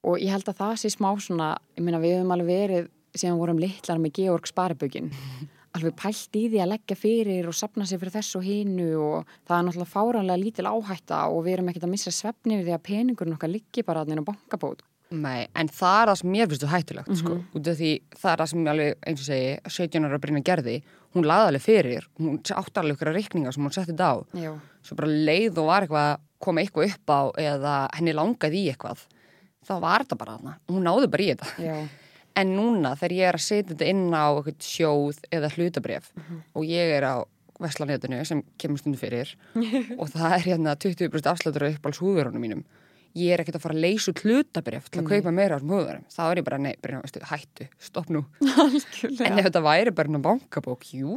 Og 0.08 0.16
ég 0.22 0.32
held 0.32 0.48
að 0.48 0.62
það 0.62 0.74
sé 0.80 0.90
smá 0.94 1.10
svona, 1.20 1.52
ég 1.76 1.84
meina 1.84 2.00
við 2.00 2.16
höfum 2.18 2.32
alveg 2.34 2.48
verið 2.48 2.88
síðan 3.20 3.40
vorum 3.40 3.60
litlar 3.60 4.00
með 4.00 4.14
Georg 4.16 4.48
Sparibögin 4.48 5.10
alveg 5.78 5.96
pælt 5.98 6.36
í 6.38 6.44
því 6.50 6.60
að 6.64 6.70
leggja 6.72 6.96
fyrir 6.98 7.48
og 7.50 7.56
sapna 7.56 7.86
sér 7.86 8.00
fyrir 8.02 8.16
þessu 8.16 8.40
og 8.40 8.46
hinu 8.46 8.88
og 8.98 9.34
það 9.48 9.56
er 9.56 9.66
náttúrulega 9.68 9.92
fáranlega 9.94 10.42
lítil 10.42 10.70
áhætta 10.70 11.24
og 11.30 11.44
við 11.46 11.56
erum 11.56 11.70
ekkert 11.70 11.86
að 11.86 11.92
missa 11.94 12.14
svefni 12.14 12.58
við 12.58 12.70
því 12.70 12.76
að 12.76 12.86
peningurinn 12.88 13.36
okkar 13.36 13.52
liggi 13.52 13.84
bara 13.86 14.02
að 14.02 14.10
neina 14.10 14.26
bankabót. 14.26 14.82
Nei, 15.10 15.48
en 15.58 15.66
það 15.74 16.00
er 16.00 16.10
það 16.10 16.18
sem 16.20 16.30
mér 16.30 16.50
finnst 16.50 16.62
þú 16.62 16.70
hættulegt 16.70 17.14
sko, 17.18 17.36
út 17.58 17.68
af 17.70 17.78
því 17.80 17.90
það 18.14 18.32
er 18.32 18.40
það 18.42 18.50
sem 18.50 18.60
ég 18.60 18.72
alveg 18.72 19.06
eins 19.10 19.22
og 19.22 19.26
segi, 19.26 19.54
17 19.66 20.06
ára 20.06 20.20
Brynja 20.22 20.42
gerði 20.46 20.74
hún 21.16 21.26
laði 21.26 21.48
alveg 21.50 21.64
fyrir, 21.64 22.06
hún 22.20 22.36
átti 22.38 22.78
alveg 22.78 22.94
ykkur 22.94 23.10
reikninga 23.16 23.54
sem 23.54 23.64
hún 23.66 23.74
setti 23.74 23.90
þetta 23.90 24.10
á 24.14 24.16
Já. 24.38 24.52
svo 24.86 24.98
bara 25.00 25.10
leið 25.10 25.58
og 25.58 25.66
var 25.66 25.86
eitthvað 25.86 26.06
að 26.12 26.20
koma 26.46 26.62
eitthvað 26.62 26.94
upp 26.94 27.10
á 27.10 27.20
eða 27.42 27.74
henni 27.98 28.14
langaði 28.14 28.60
í 28.62 28.70
eitthvað 28.70 29.02
þá 29.66 29.74
var 29.82 30.04
þetta 30.04 30.20
bara 30.22 30.36
hana, 30.38 30.54
hún 30.70 30.86
náði 30.86 31.10
bara 31.10 31.26
í 31.26 31.28
þetta 31.32 31.66
Já. 31.66 31.74
En 32.42 32.54
núna 32.56 32.94
þegar 32.98 33.16
ég 33.18 33.30
er 33.30 33.38
að 33.40 33.46
setja 33.46 33.72
þetta 33.74 33.90
inn 33.92 34.06
á 34.16 34.26
eitthvað 34.32 34.68
sjóð 34.70 35.22
eða 35.30 35.52
hlutabref 35.56 36.10
og 36.54 36.66
ég 36.68 36.94
er 36.98 37.06
á 37.06 37.16
veslanetinu 37.60 38.22
sem 38.24 38.44
kemur 38.60 38.80
stundu 38.80 39.00
fyrir 39.00 39.34
og 40.00 40.06
það 40.14 40.36
er 40.38 40.46
hérna 40.50 40.76
20% 40.80 41.28
afsláttur 41.34 41.68
upp 41.70 41.84
á 41.84 41.90
húðverunum 41.92 42.40
mínum 42.40 42.64
ég 43.18 43.32
er 43.34 43.40
ekkert 43.42 43.56
að 43.58 43.64
fara 43.64 43.74
að 43.74 43.82
leysa 43.82 44.12
út 44.12 44.20
hlutabref 44.22 44.84
til 44.86 45.00
að 45.00 45.06
Nei. 45.06 45.10
kaupa 45.16 45.30
meira 45.34 45.56
á 45.58 45.60
höfðurum. 45.60 46.04
þá 46.14 46.20
er 46.28 46.38
ég 46.38 46.44
bara, 46.46 46.58
nei, 46.62 46.74
bara, 46.78 47.00
veistu, 47.02 47.22
hættu, 47.26 47.66
stopp 47.82 48.10
nú. 48.14 48.20
En 49.26 49.40
ef 49.40 49.48
þetta 49.48 49.62
væri 49.64 49.92
bara 49.98 50.12
inn 50.12 50.20
á 50.20 50.26
bankabók, 50.28 50.86
jú, 50.94 51.16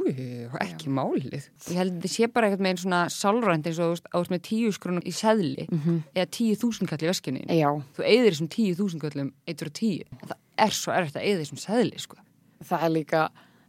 ekki 0.58 0.90
málið. 0.90 1.46
Ég 1.70 1.78
held 1.78 1.94
að 1.94 2.00
þetta 2.00 2.12
sé 2.16 2.30
bara 2.34 2.50
eitthvað 2.50 2.66
með 2.66 2.74
einn 2.74 2.82
svona 2.82 3.02
sálrænt 3.14 3.70
eins 3.70 3.78
og 3.78 3.86
þú 3.92 3.94
veist, 3.94 4.10
á 4.10 4.16
veist 4.18 4.34
með 4.34 4.44
tíu 4.50 4.74
skrunum 4.74 5.06
í 5.06 5.14
seðli 5.14 5.68
eða 5.70 6.28
tíu 6.40 6.58
þúsund 6.64 6.90
kall 6.90 7.06
í 7.06 7.12
öskinni. 7.14 7.46
Já, 7.54 7.70
Þú 7.94 8.08
eyðir 8.10 8.32
þessum 8.34 8.50
tíu 8.58 8.74
þúsund 8.82 9.06
kallum 9.06 9.30
eitt 9.46 9.62
fyrir 9.62 9.78
tíu. 9.78 10.10
En 10.18 10.34
það 10.34 10.40
er 10.60 10.76
svo 10.76 10.94
erfitt 10.94 11.18
að 11.20 11.26
eyða 11.28 11.42
þessum 11.42 11.62
seðli, 11.64 12.00
sko. 12.02 12.22
það 12.64 12.86
er 12.88 12.94
líka 12.94 13.24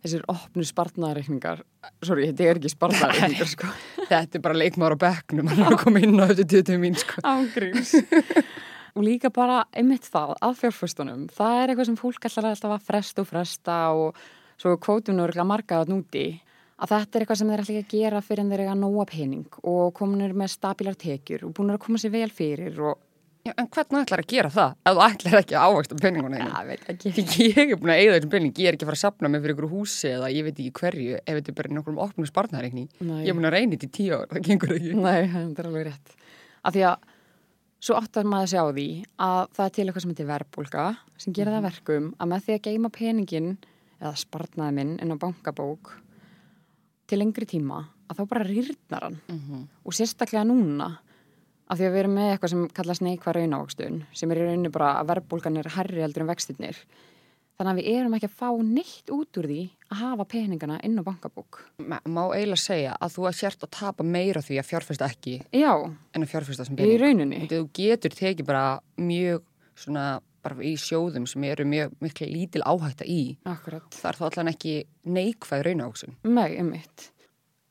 þessir 0.04 0.24
opnu 0.28 0.66
spartnaðarreikningar. 0.68 1.64
Sorry, 2.04 2.28
þetta 2.28 2.44
er 2.44 2.60
ekki 2.60 2.72
spartnaðarreikningar, 2.74 3.50
sko. 3.54 3.72
Þetta 4.10 4.36
er 4.36 4.42
bara 4.44 4.58
leikmaður 4.60 4.98
á 5.00 5.04
bekknum, 5.06 5.48
hann 5.48 5.62
er 5.64 5.72
að 5.72 5.80
koma 5.80 6.02
inn 6.04 6.20
á 6.20 6.28
þetta 6.28 6.60
tíu 6.68 6.80
mín, 6.82 6.96
sko. 7.00 7.22
Ángríms. 7.24 7.94
og 8.94 9.02
líka 9.06 9.30
bara 9.32 9.62
einmitt 9.72 10.04
það 10.12 10.34
að 10.44 10.58
fjárfæstunum. 10.60 11.22
Það 11.32 11.60
er 11.60 11.72
eitthvað 11.72 11.88
sem 11.88 11.96
fólk 11.98 12.28
alltaf 12.28 12.74
að 12.74 12.84
fresta 12.90 13.24
og 13.24 13.30
fresta 13.30 13.78
og 13.96 14.20
svo 14.60 14.76
kvótum 14.76 15.16
nú 15.16 15.24
örgulega 15.24 15.48
marga 15.48 15.80
að 15.80 15.94
núti 15.94 16.26
að 16.74 16.90
þetta 16.90 17.16
er 17.16 17.24
eitthvað 17.24 17.40
sem 17.40 17.50
þeir 17.50 17.62
ætla 17.62 17.74
ekki 17.74 17.84
að 17.84 18.04
gera 18.04 18.22
fyrir 18.24 18.44
en 18.44 18.52
þeir 18.52 18.62
eiga 18.64 18.76
nóga 18.78 19.06
pening 19.10 19.58
og 19.62 19.92
kominir 19.96 20.34
með 20.36 20.52
stabilar 20.54 20.98
tekjur 20.98 21.46
og 21.46 21.54
búin 21.56 21.74
að 21.74 21.82
koma 21.86 22.00
sér 22.02 22.14
vel 22.14 22.30
fyrir 22.34 22.80
og 22.82 23.03
Já, 23.44 23.52
en 23.60 23.66
hvernig 23.68 24.06
ætlar 24.06 24.22
að 24.22 24.30
gera 24.30 24.48
það? 24.48 24.70
Ef 24.80 24.94
þú 24.96 25.00
ætlar 25.04 25.34
ekki 25.42 25.56
að 25.60 25.64
ávaksta 25.68 25.96
peninguna 26.00 26.38
ja, 26.38 26.44
þínu? 26.48 26.68
veit 26.70 26.84
ekki. 26.94 27.10
Ég 27.44 27.58
er 27.74 27.76
búin 27.76 27.92
að 27.92 27.98
eyða 28.00 28.14
þessum 28.14 28.30
pening, 28.32 28.54
ég 28.56 28.64
er 28.70 28.74
ekki 28.78 28.86
að 28.86 28.88
fara 28.88 28.96
að 28.96 29.02
sapna 29.02 29.28
mig 29.28 29.42
fyrir 29.44 29.52
ykkur 29.54 29.68
húsi 29.68 30.08
eða 30.08 30.30
ég 30.32 30.46
veit 30.46 30.56
ekki 30.56 30.72
hverju 30.78 31.18
ef 31.18 31.28
þetta 31.28 31.52
er 31.52 31.58
bara 31.58 31.76
nokkur 31.76 31.92
um 31.92 32.00
opnum 32.06 32.24
spartnaðareikni. 32.30 32.84
Nei. 33.04 33.20
Ég 33.26 33.28
er 33.28 33.36
búin 33.36 33.48
að 33.50 33.56
reyna 33.58 33.76
þetta 33.76 33.84
í 33.84 33.92
tíu 33.98 34.16
ár, 34.16 34.24
það 34.32 34.48
gengur 34.48 34.72
ekki. 34.78 34.96
Nei, 34.96 35.20
það 35.34 35.60
er 35.60 35.68
alveg 35.68 35.84
rétt. 35.90 36.08
Af 36.64 36.72
því 36.72 36.82
að 36.88 36.96
svo 37.84 38.00
áttar 38.00 38.24
maður 38.32 38.48
að 38.48 38.52
sjá 38.54 38.62
því 38.64 38.88
að 39.28 39.42
það 39.58 39.64
er 39.66 39.76
til 39.76 39.84
eitthvað 39.84 40.04
sem 40.06 40.14
heitir 40.14 40.30
verbulga 40.32 40.88
sem 41.20 41.36
gera 41.36 41.52
það 41.58 41.68
verkum 41.68 42.06
að 42.16 42.32
með 42.32 42.40
því 42.48 42.56
að 42.56 42.64
geima 42.70 42.88
peningin 42.96 43.50
eða 44.00 44.14
spartnaði 44.24 44.72
minn 44.80 44.96
af 51.74 51.80
því 51.80 51.88
að 51.88 51.94
við 51.96 52.02
erum 52.04 52.14
með 52.18 52.30
eitthvað 52.32 52.52
sem 52.54 52.66
kallast 52.78 53.04
neikvæð 53.04 53.36
raunávakstun 53.38 53.98
sem 54.14 54.32
er 54.32 54.40
í 54.40 54.46
rauninu 54.48 54.72
bara 54.74 54.94
að 55.00 55.10
verbulgan 55.12 55.60
er 55.60 55.70
herri 55.76 56.04
heldur 56.04 56.24
en 56.24 56.30
vextinnir 56.30 56.80
þannig 57.54 57.70
að 57.70 57.80
við 57.80 57.88
erum 57.94 58.14
ekki 58.18 58.28
að 58.30 58.36
fá 58.40 58.48
neitt 58.66 59.10
út 59.14 59.40
úr 59.40 59.48
því 59.50 59.60
að 59.90 60.00
hafa 60.02 60.26
peningana 60.34 60.78
inn 60.86 60.98
á 60.98 61.02
bankabók 61.06 61.60
Má 61.78 62.22
eiginlega 62.34 62.60
segja 62.62 62.94
að 62.98 63.16
þú 63.18 63.26
að 63.30 63.40
sért 63.40 63.66
að 63.66 63.74
tapa 63.78 64.06
meira 64.06 64.42
því 64.42 64.60
að 64.62 64.70
fjárfesta 64.70 65.10
ekki 65.10 65.34
Já, 65.54 65.72
en 65.84 66.26
að 66.26 66.32
fjárfesta 66.32 66.66
sem 66.66 66.78
í 66.78 66.82
pening. 66.82 67.02
rauninni 67.02 67.42
Þú 67.50 67.60
getur 67.78 68.16
tekið 68.18 68.48
bara 68.48 68.64
mjög 68.98 69.44
svona 69.78 70.06
bara 70.44 70.60
í 70.66 70.74
sjóðum 70.78 71.26
sem 71.30 71.44
eru 71.48 71.64
mjög 71.68 71.94
miklu 72.04 72.28
lítil 72.28 72.62
áhætta 72.68 73.06
í. 73.08 73.36
Akkurat 73.48 73.96
Það 73.96 74.10
er 74.10 74.18
þá 74.18 74.24
allan 74.28 74.50
ekki 74.52 74.74
neikvæð 75.16 75.62
raunávaksun. 75.68 76.18
Nei, 76.28 76.58
einmitt. 76.60 77.06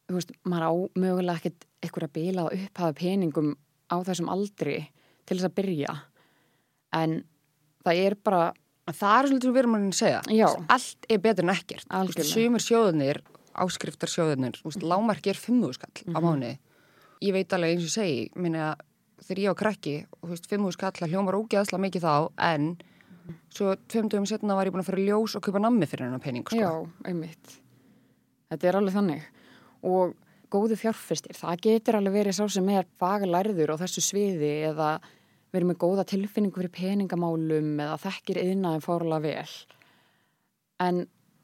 Þú 0.10 0.18
veist, 0.18 0.34
maður 0.50 0.66
á 0.66 0.72
mögulega 1.04 1.38
ekkert 1.38 1.68
eitthvað 1.84 2.08
að 2.08 2.16
bila 2.18 2.48
að 2.48 2.56
upphafa 2.58 2.98
peningum 2.98 3.54
á 3.94 3.98
þessum 4.10 4.32
aldri 4.34 4.80
til 5.24 5.38
þess 5.38 5.48
að 5.48 5.56
byrja. 5.62 5.96
En 6.98 7.22
það 7.86 8.02
er 8.08 8.18
bara, 8.26 8.44
Það 8.84 9.14
er 9.16 9.28
svolítið 9.30 9.48
sem 9.48 9.54
við 9.56 9.62
erum 9.62 9.76
að 9.78 9.84
segja. 9.96 10.22
Já. 10.36 10.48
Allt 10.76 11.06
er 11.08 11.20
betur 11.24 11.46
en 11.46 11.52
ekkert. 11.54 12.24
Sumur 12.28 12.64
sjóðunir, 12.64 13.20
áskriftar 13.64 14.12
sjóðunir, 14.12 14.58
mm. 14.60 14.84
lámarki 14.84 15.32
er 15.32 15.40
fimmúskall 15.40 15.94
á 16.12 16.20
mánuði. 16.20 16.58
Ég 17.24 17.32
veit 17.32 17.56
alveg 17.56 17.78
eins 17.78 17.86
og 17.88 17.94
segi, 17.94 18.26
minna, 18.36 18.74
þegar 19.24 19.42
ég 19.46 19.56
á 19.56 19.62
krakki, 19.62 19.94
fimmúskall 20.52 20.92
að 21.00 21.14
hljómar 21.14 21.38
ógeðslega 21.40 21.86
mikið 21.86 22.04
þá, 22.04 22.16
en 22.50 22.74
svo 23.56 23.78
tveim 23.88 24.10
dögum 24.12 24.28
setna 24.28 24.58
var 24.58 24.68
ég 24.68 24.76
búin 24.76 24.84
að 24.84 24.90
fara 24.90 25.06
ljós 25.06 25.38
og 25.40 25.46
kaupa 25.46 25.64
nammi 25.64 25.88
fyrir 25.88 26.10
hennar 26.10 26.24
pening, 26.24 26.44
sko. 26.44 26.60
já, 26.60 27.08
einmitt. 27.08 27.56
Þetta 28.52 28.68
er 28.68 28.80
alveg 28.82 28.98
þannig. 28.98 29.24
Og 29.88 30.18
góðu 30.54 30.78
fjárfestir, 30.80 31.36
það 31.38 31.64
getur 31.66 31.98
alveg 32.00 32.20
verið 32.20 32.38
sá 32.38 32.46
sem 32.52 32.70
er 32.74 32.88
faglærður 33.02 33.74
á 33.74 33.82
þessu 33.82 34.04
sviði 34.06 34.54
eða 34.70 34.94
verið 35.54 35.70
með 35.70 35.82
góða 35.82 36.06
tilfinningu 36.10 36.62
fyrir 36.62 36.74
peningamálum 36.74 37.74
eða 37.84 37.98
þekkir 38.08 38.40
yðnaðin 38.42 38.86
fórlega 38.86 39.26
vel. 39.26 39.58
En 40.82 41.04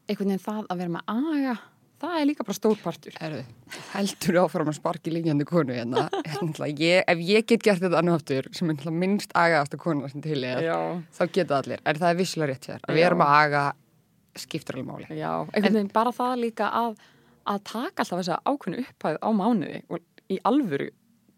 einhvern 0.10 0.32
veginn 0.34 0.46
það 0.46 0.64
að 0.66 0.82
vera 0.82 0.94
með 0.96 1.12
aga, 1.14 1.54
það 2.02 2.16
er 2.20 2.28
líka 2.30 2.46
bara 2.48 2.58
stórpartur. 2.58 3.20
Erðu, 3.28 3.44
heldur 3.92 4.40
áfram 4.44 4.72
að 4.72 4.80
sparki 4.80 5.14
líkjandi 5.14 5.48
konu 5.50 5.76
hérna. 5.78 6.08
Hérna, 6.30 6.72
ég, 6.72 7.04
ef 7.06 7.22
ég 7.28 7.46
get 7.50 7.66
gert 7.68 7.84
þetta 7.84 8.02
annu 8.02 8.16
aftur, 8.16 8.50
sem 8.56 8.74
er 8.74 8.90
minnst 8.96 9.36
agaðasta 9.38 9.78
kona 9.82 10.10
sem 10.10 10.26
til 10.26 10.42
er, 10.48 10.66
þá 11.14 11.24
geta 11.36 11.62
allir. 11.62 11.86
En 11.86 12.02
það 12.02 12.10
er 12.14 12.20
visslega 12.24 12.54
rétt 12.54 12.70
hér. 12.72 12.84
Að 12.88 12.98
við 12.98 13.04
Já. 13.04 13.10
erum 13.12 13.26
að 13.26 13.38
aga 13.38 13.64
skiptur 14.40 14.80
alveg 14.80 14.90
máli. 14.90 15.08
Já, 15.18 15.32
einhvern 15.54 15.80
veginn 15.80 15.94
bara 15.94 16.14
það 16.16 16.36
líka 16.46 16.70
að, 16.80 17.00
að 17.48 17.62
taka 17.70 18.04
alltaf 18.04 18.22
þessa 18.22 18.40
ákveðnu 18.46 18.86
upphæð 18.86 19.20
á 19.24 19.30
mánuði 19.36 19.84
og 19.90 20.02
í 20.30 20.40
alvöru 20.46 20.90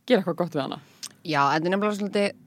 gera 0.07 0.21
eitthvað 0.21 0.39
gott 0.41 0.55
við 0.55 0.63
hana. 0.65 0.79
Já, 1.21 1.41
en 1.45 1.53
þetta 1.53 1.69
er 1.69 1.73
nefnilega 1.73 1.97
svolítið, 1.99 2.39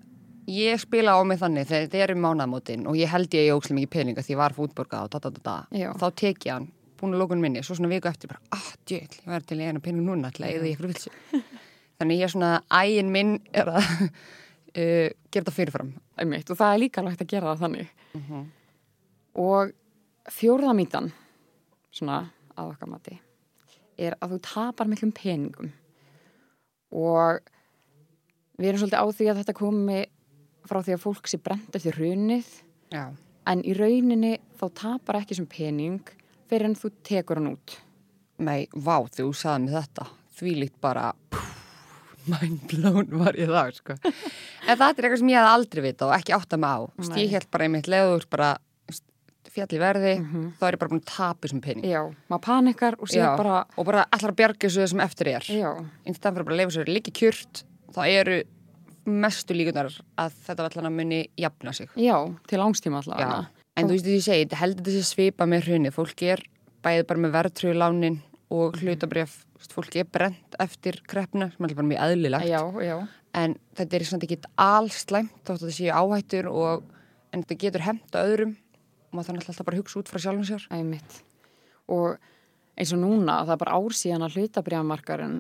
ég 0.55 0.81
spila 0.83 1.17
á 1.17 1.21
mig 1.25 1.41
þannig 1.41 1.69
þegar 1.69 1.85
þetta 1.87 2.03
eru 2.05 2.17
mánaðamótin 2.21 2.87
og 2.91 2.99
ég 2.99 3.13
held 3.13 3.37
ég 3.39 3.53
ókslega 3.55 3.79
mikið 3.79 3.93
peninga 3.95 4.25
því 4.25 4.35
ég 4.35 4.41
var 4.41 4.57
fútborgað 4.57 5.07
og 5.07 5.13
da, 5.15 5.21
da, 5.25 5.31
da, 5.31 5.45
da. 5.45 5.57
Já. 5.79 5.91
Þá 6.01 6.07
tek 6.21 6.49
ég 6.49 6.59
hann, 6.59 6.69
búin 7.01 7.17
að 7.17 7.23
lókun 7.23 7.43
minni, 7.43 7.63
svo 7.65 7.79
svona 7.79 7.93
viku 7.93 8.11
eftir 8.11 8.33
bara, 8.33 8.43
ah, 8.55 8.71
djöl, 8.89 9.07
ég 9.09 9.31
var 9.31 9.47
til 9.47 9.61
í 9.61 9.69
eina 9.69 9.83
pening 9.85 10.05
núna 10.07 10.33
til 10.35 10.47
að 10.47 10.59
eða 10.59 10.71
ég 10.71 10.81
fyrir 10.81 10.93
vilsi. 10.93 11.15
Þannig 12.01 12.21
ég 12.21 12.27
er 12.27 12.35
svona, 12.35 12.53
ægin 12.75 13.13
minn 13.15 13.37
er 13.55 13.71
að 13.73 13.89
uh, 14.05 15.09
gera 15.09 15.41
þetta 15.41 15.55
fyrirfram. 15.55 15.95
Einmitt, 16.21 16.51
og 16.51 16.59
það 16.59 16.75
er 16.75 16.83
líka 16.83 17.01
alveg 17.01 17.17
hægt 17.17 17.27
að 17.27 17.33
gera 17.33 17.55
það 17.55 17.65
þannig. 17.65 18.51
Og 19.45 19.73
fjórða 20.35 20.75
mítan, 20.77 21.13
svona 21.95 22.25
að 22.55 22.75
okkar 22.75 22.91
mati, 22.91 23.17
er 23.99 24.17
að 24.21 24.35
þú 24.35 24.41
tapar 24.49 24.91
miklum 24.91 25.13
peningum. 25.15 25.73
Og 26.95 27.41
við 28.59 28.71
erum 28.71 28.83
svolítið 28.83 29.03
á 29.03 29.07
því 29.11 29.31
að 29.31 29.41
þetta 29.43 29.57
komi 29.59 30.01
frá 30.65 30.81
því 30.85 30.97
að 30.97 31.03
fólk 31.05 31.31
sé 31.31 31.41
brent 31.43 31.77
eftir 31.77 31.97
hrunið 31.99 32.51
Já. 32.95 33.09
en 33.51 33.65
í 33.67 33.75
rauninni 33.77 34.37
þá 34.59 34.67
tapar 34.81 35.21
ekki 35.21 35.37
sem 35.39 35.49
pening 35.51 36.15
fyrir 36.49 36.71
en 36.71 36.79
þú 36.79 36.93
tekur 37.07 37.41
hann 37.41 37.53
út. 37.55 37.77
Nei, 38.45 38.67
vá, 38.73 38.97
þú 39.15 39.31
sagði 39.37 39.67
mig 39.67 39.75
þetta, 39.77 40.07
því 40.39 40.55
líkt 40.63 40.79
bara, 40.83 41.11
mind 42.31 42.65
blown 42.71 43.13
var 43.21 43.37
ég 43.39 43.53
það, 43.53 43.77
sko. 43.79 43.97
en 44.01 44.79
það 44.81 44.89
er 44.89 45.07
eitthvað 45.07 45.21
sem 45.21 45.31
ég 45.35 45.39
hef 45.39 45.51
aldrei 45.53 45.85
vita 45.85 46.09
og 46.09 46.15
ekki 46.17 46.35
átta 46.37 46.59
mig 46.59 46.75
á. 46.75 46.79
Þú 46.89 47.03
veist, 47.05 47.15
Nei. 47.15 47.21
Ég 47.23 47.35
held 47.37 47.51
bara 47.55 47.69
einmitt 47.69 47.91
leður 47.91 48.27
bara 48.33 48.51
fjall 49.55 49.71
í 49.77 49.81
verði, 49.81 50.15
þá 50.59 50.65
er 50.67 50.77
ég 50.77 50.81
bara 50.83 50.93
búin 50.93 51.03
að 51.03 51.11
tapa 51.11 51.47
þessum 51.47 51.63
pening. 51.65 51.87
Já, 51.87 52.01
maður 52.31 52.45
panikar 52.49 52.97
og 52.99 53.11
sér 53.11 53.29
bara, 53.39 53.61
og 53.79 53.87
bara 53.89 54.05
allar 54.11 54.35
að 54.35 54.41
bjarga 54.41 54.67
þessu 54.67 54.89
sem 54.91 55.03
eftir 55.05 55.31
er. 55.35 55.47
já, 55.49 55.71
Einstæðan 56.05 56.37
fyrir 56.37 56.49
bara 56.49 56.57
að 56.57 56.61
leifa 56.63 56.75
sér 56.77 56.91
líki 56.91 57.15
kjurt, 57.21 57.65
þá 57.95 58.01
eru 58.09 58.39
mestu 59.05 59.57
líkunar 59.57 59.91
að 60.21 60.39
þetta 60.47 60.69
allan 60.69 60.91
að 60.91 60.97
muni 60.99 61.21
jafna 61.39 61.75
sig. 61.77 61.91
já, 61.97 62.17
til 62.51 62.63
ángstíma 62.65 63.03
allavega. 63.03 63.49
en 63.77 63.89
þú 63.89 63.97
veist 63.97 64.07
því 64.07 64.15
ég 64.19 64.27
segi, 64.29 64.45
þetta 64.47 64.63
heldur 64.63 64.93
þessi 64.93 65.11
svipa 65.11 65.47
með 65.47 65.69
hrunni, 65.69 65.93
fólk 65.95 66.23
er 66.23 66.45
bæðið 66.85 67.07
bara 67.11 67.25
með 67.25 67.35
verðtrögu 67.39 67.77
lánin 67.79 68.23
og 68.55 68.79
hlutabref, 68.81 69.45
fólk 69.71 69.97
er 69.97 70.09
brent 70.11 70.57
eftir 70.63 71.01
kreppna, 71.07 71.51
sem 71.53 71.67
er 71.67 71.75
bara 71.75 71.91
mjög 71.91 72.03
eðlilegt. 72.09 72.49
Já, 72.49 72.61
já, 72.85 72.97
en 73.35 73.57
þetta 73.77 73.97
er 73.99 74.05
samt 74.09 74.27
ekki 74.27 74.41
allslæmt 74.61 75.41
þótt 75.43 75.57
að 75.57 75.65
þetta 75.65 75.79
séu 75.79 75.95
áhættur 75.95 76.51
og 76.51 76.85
en 77.35 77.43
þetta 77.43 77.61
getur 77.65 77.85
hemta 77.85 78.23
öðrum 78.23 78.55
maður 79.15 79.31
þannig 79.31 79.49
alltaf 79.49 79.67
bara 79.67 79.79
að 79.79 79.83
hugsa 79.83 80.01
út 80.01 80.11
frá 80.11 80.23
sjálfum 80.23 80.47
sér 80.49 80.67
einmitt. 80.75 81.19
Og 81.95 82.17
eins 82.75 82.93
og 82.95 83.01
núna, 83.03 83.41
það 83.45 83.55
er 83.55 83.63
bara 83.63 83.79
ár 83.79 83.97
síðan 83.97 84.27
að 84.27 84.39
hlutabriðamarkarinn 84.39 85.37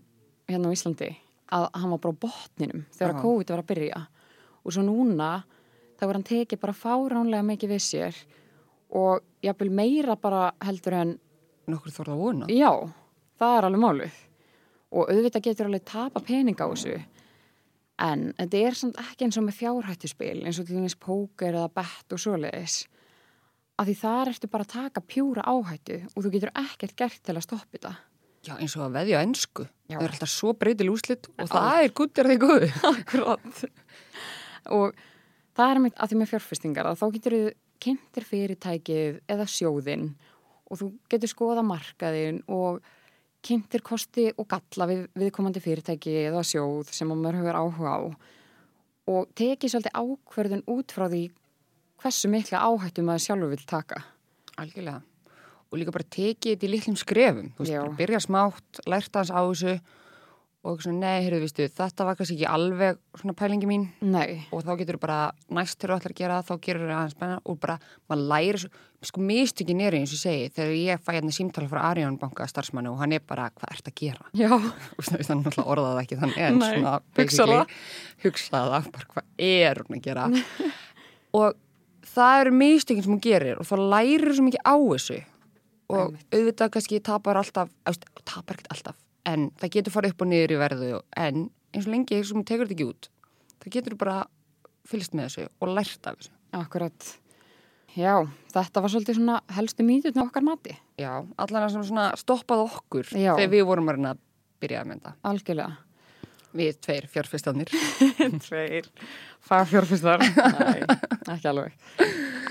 hérna 0.50 0.70
á 0.70 0.74
Íslandi, 0.76 1.10
að 1.54 1.66
hann 1.80 1.94
var 1.94 2.02
bara 2.04 2.14
á 2.14 2.22
botninum 2.24 2.84
þegar 2.94 3.14
Já. 3.14 3.20
COVID 3.22 3.52
var 3.52 3.62
að 3.62 3.70
byrja. 3.72 4.02
Og 4.64 4.76
svo 4.76 4.84
núna, 4.86 5.30
þá 5.98 6.06
var 6.06 6.18
hann 6.18 6.28
tekið 6.28 6.62
bara 6.62 6.76
fáránlega 6.76 7.48
mikið 7.50 7.74
við 7.74 7.82
sér 7.84 8.20
og 8.94 9.24
jafnvel 9.44 9.72
meira 9.74 10.16
bara 10.20 10.52
heldur 10.64 10.98
en, 11.00 11.16
nokkur 11.70 11.94
þorða 11.94 12.14
að 12.14 12.22
vona 12.22 12.48
já, 12.52 12.70
það 13.40 13.58
er 13.58 13.66
alveg 13.68 13.82
málið. 13.82 14.22
Og 14.94 15.10
auðvitað 15.10 15.46
getur 15.48 15.68
alveg 15.68 15.86
tapa 15.88 16.22
pening 16.22 16.60
á 16.60 16.66
þessu. 16.70 16.98
En 18.04 18.26
þetta 18.38 18.60
er 18.68 18.76
samt 18.78 18.98
ekki 19.00 19.26
eins 19.26 19.38
og 19.38 19.46
með 19.46 19.58
fjárhættuspil, 19.58 20.36
eins 20.44 20.58
og 20.60 20.68
til 20.68 20.76
dæmis 20.78 20.98
póker 20.98 21.54
eða 21.54 21.70
bett 21.74 22.14
og 22.14 22.20
svoleiðis. 22.20 22.84
Af 23.74 23.88
því 23.88 23.94
þar 23.98 24.30
ertu 24.30 24.50
bara 24.52 24.66
að 24.66 24.74
taka 24.74 25.02
pjúra 25.02 25.44
áhættu 25.50 25.96
og 26.12 26.18
þú 26.22 26.34
getur 26.36 26.52
ekkert 26.60 26.94
gert 26.98 27.22
til 27.26 27.34
að 27.34 27.46
stoppa 27.46 27.72
þetta. 27.74 27.94
Já, 28.44 28.54
eins 28.60 28.74
og 28.76 28.84
að 28.84 28.96
veðja 28.98 29.20
á 29.20 29.24
ennsku 29.24 29.64
Já. 29.88 29.96
það 29.96 30.04
er 30.04 30.14
alltaf 30.14 30.30
svo 30.30 30.52
breytil 30.58 30.90
úslit 30.92 31.28
og 31.40 31.48
það 31.48 31.78
er 31.80 31.94
guttir 31.96 32.28
því 32.28 32.36
góðu 32.42 32.68
Akkurát. 32.90 33.62
og 34.76 34.98
það 35.56 35.70
er 35.70 35.80
að 35.88 36.10
því 36.10 36.18
með 36.20 36.32
fjárfestingar 36.34 36.90
að 36.90 37.00
þá 37.00 37.06
getur 37.16 37.36
þú 37.38 37.44
kynntir 37.84 38.26
fyrirtækið 38.28 39.16
eða 39.32 39.46
sjóðinn 39.50 40.10
og 40.68 40.80
þú 40.80 40.90
getur 41.12 41.32
skoða 41.32 41.64
markaðinn 41.66 42.42
og 42.52 42.84
kynntir 43.44 43.84
kosti 43.84 44.30
og 44.40 44.48
galla 44.48 44.88
við 44.88 45.02
viðkomandi 45.20 45.60
fyrirtæki 45.64 46.14
eða 46.28 46.44
sjóð 46.46 46.92
sem 46.96 47.10
að 47.12 47.20
maður 47.20 47.40
hefur 47.40 47.60
áhuga 47.60 47.96
á 47.96 48.00
og 49.14 49.32
tekið 49.36 49.72
svolítið 49.72 49.98
ákverðun 50.00 50.64
út 50.72 50.94
frá 50.96 51.08
því 51.12 51.24
hversu 52.04 52.28
mikla 52.32 52.60
áhættu 52.68 53.04
maður 53.06 53.24
sjálfur 53.26 53.52
vil 53.56 53.66
taka. 53.68 54.04
Algjörlega. 54.60 55.00
Og 55.72 55.80
líka 55.80 55.94
bara 55.96 56.06
tekið 56.06 56.54
þetta 56.54 56.66
í 56.68 56.72
litlum 56.76 56.96
skrefum. 57.00 57.52
Þú 57.56 57.64
veist, 57.64 57.76
bara 57.80 57.98
byrja 57.98 58.20
smátt, 58.22 58.82
lært 58.86 59.16
aðeins 59.16 59.32
á 59.34 59.40
þessu 59.42 59.78
og 60.64 60.78
svona, 60.80 61.10
nei, 61.10 61.24
heyrðu, 61.26 61.42
viðstu, 61.42 61.64
þetta 61.76 62.04
var 62.08 62.14
kannski 62.16 62.38
ekki 62.38 62.46
alveg 62.48 62.96
svona 63.20 63.34
pælingi 63.36 63.66
mín 63.68 63.82
Nei, 64.00 64.46
og 64.48 64.62
þá 64.64 64.70
getur 64.80 64.96
þú 64.96 65.00
bara 65.02 65.16
næst 65.52 65.76
þegar 65.76 65.90
þú 65.92 65.98
ætlar 65.98 66.14
að 66.14 66.20
gera 66.22 66.38
það, 66.38 66.46
þá 66.48 66.64
gerur 66.64 66.84
það 66.86 66.92
aðeins 66.94 67.16
spenna 67.18 67.34
og 67.44 67.58
bara, 67.60 67.74
maður 68.08 68.22
læri 68.30 68.62
svo, 68.62 68.70
sko 69.10 69.24
mistökin 69.28 69.82
er 69.84 69.96
eins 69.98 70.14
og 70.16 70.22
segi, 70.22 70.46
þegar 70.56 70.72
ég 70.78 71.02
fæ 71.04 71.10
hérna 71.18 71.34
símtala 71.36 71.68
frá 71.68 71.82
Arjón 71.90 72.16
banka 72.22 72.46
starfsmannu 72.48 72.94
og 72.94 73.02
hann 73.02 73.12
er 73.12 73.26
bara, 73.28 73.50
hvað 73.52 73.74
ert 73.76 73.90
að 73.92 73.96
gera? 74.00 74.24
já, 74.32 74.48
Þú 74.54 75.02
veist, 75.02 75.28
þannig 75.28 75.50
náttúrulega 75.50 75.74
orðaði 75.76 76.06
ekki 76.06 76.20
þannig 76.22 76.40
en 76.48 76.58
Nei, 76.62 76.70
svona 76.72 76.96
hugsaði 78.24 78.72
það, 78.72 78.88
bara 78.96 79.12
hvað 79.12 79.48
er 79.50 79.84
hún 79.84 79.98
að 80.00 80.04
gera 80.08 80.26
og 81.42 81.60
það 82.14 82.40
eru 82.42 82.54
mistökin 82.58 83.06
sem 83.06 83.14
hún 83.14 83.24
gerir 83.24 83.60
og 83.60 83.68
þá 83.68 83.74
lærir 83.94 84.34
svo 84.34 84.46
mikið 84.46 84.62
á 84.64 84.76
þessu 84.76 85.18
og 85.94 85.98
Einmitt. 86.00 86.28
auðvitað 86.32 86.70
kannski 86.76 87.02
tapar 87.04 87.40
alltaf, 87.40 87.72
tapar 88.24 88.56
ekkert 88.56 88.70
alltaf 88.72 89.00
en 89.28 89.50
það 89.60 89.74
getur 89.78 89.94
farið 89.94 90.14
upp 90.14 90.24
og 90.24 90.30
niður 90.30 90.54
í 90.54 90.62
verðu 90.62 91.02
en 91.16 91.44
eins 91.74 91.88
og 91.88 91.92
lengi 91.92 92.22
sem 92.22 92.38
hún 92.38 92.46
tekur 92.48 92.68
þetta 92.68 92.78
ekki 92.78 92.88
út 92.92 93.10
þá 93.60 93.68
getur 93.76 93.96
þú 93.96 94.00
bara 94.04 94.16
fylgst 94.88 95.16
með 95.16 95.28
þessu 95.28 95.50
og 95.60 95.74
lært 95.74 96.08
af 96.08 96.18
þessu 96.20 96.34
akkurat. 96.54 97.06
Já, 97.94 98.26
þetta 98.50 98.82
var 98.82 98.90
svolítið 98.90 99.18
svona 99.20 99.40
helstu 99.54 99.86
mýtutna 99.86 100.24
okkar 100.26 100.42
mati. 100.46 100.74
Já, 100.98 101.22
allan 101.38 101.70
sem 101.70 101.84
svona 101.86 102.08
stoppað 102.18 102.64
okkur 102.66 103.06
Já. 103.14 103.34
þegar 103.36 103.52
við 103.52 103.66
vorum 103.68 103.90
að 103.90 104.08
að 104.10 104.22
byrja 104.62 104.80
að 104.82 104.90
mynda 104.90 105.12
Algjörlega. 105.22 105.76
Við 106.56 106.76
tveir 106.84 107.06
fjárfyrstanir 107.12 107.70
Tveir 108.46 108.86
fagfjórfistar. 109.44 110.22
Nei, 110.24 110.84
ekki 111.34 111.48
alveg. 111.50 111.74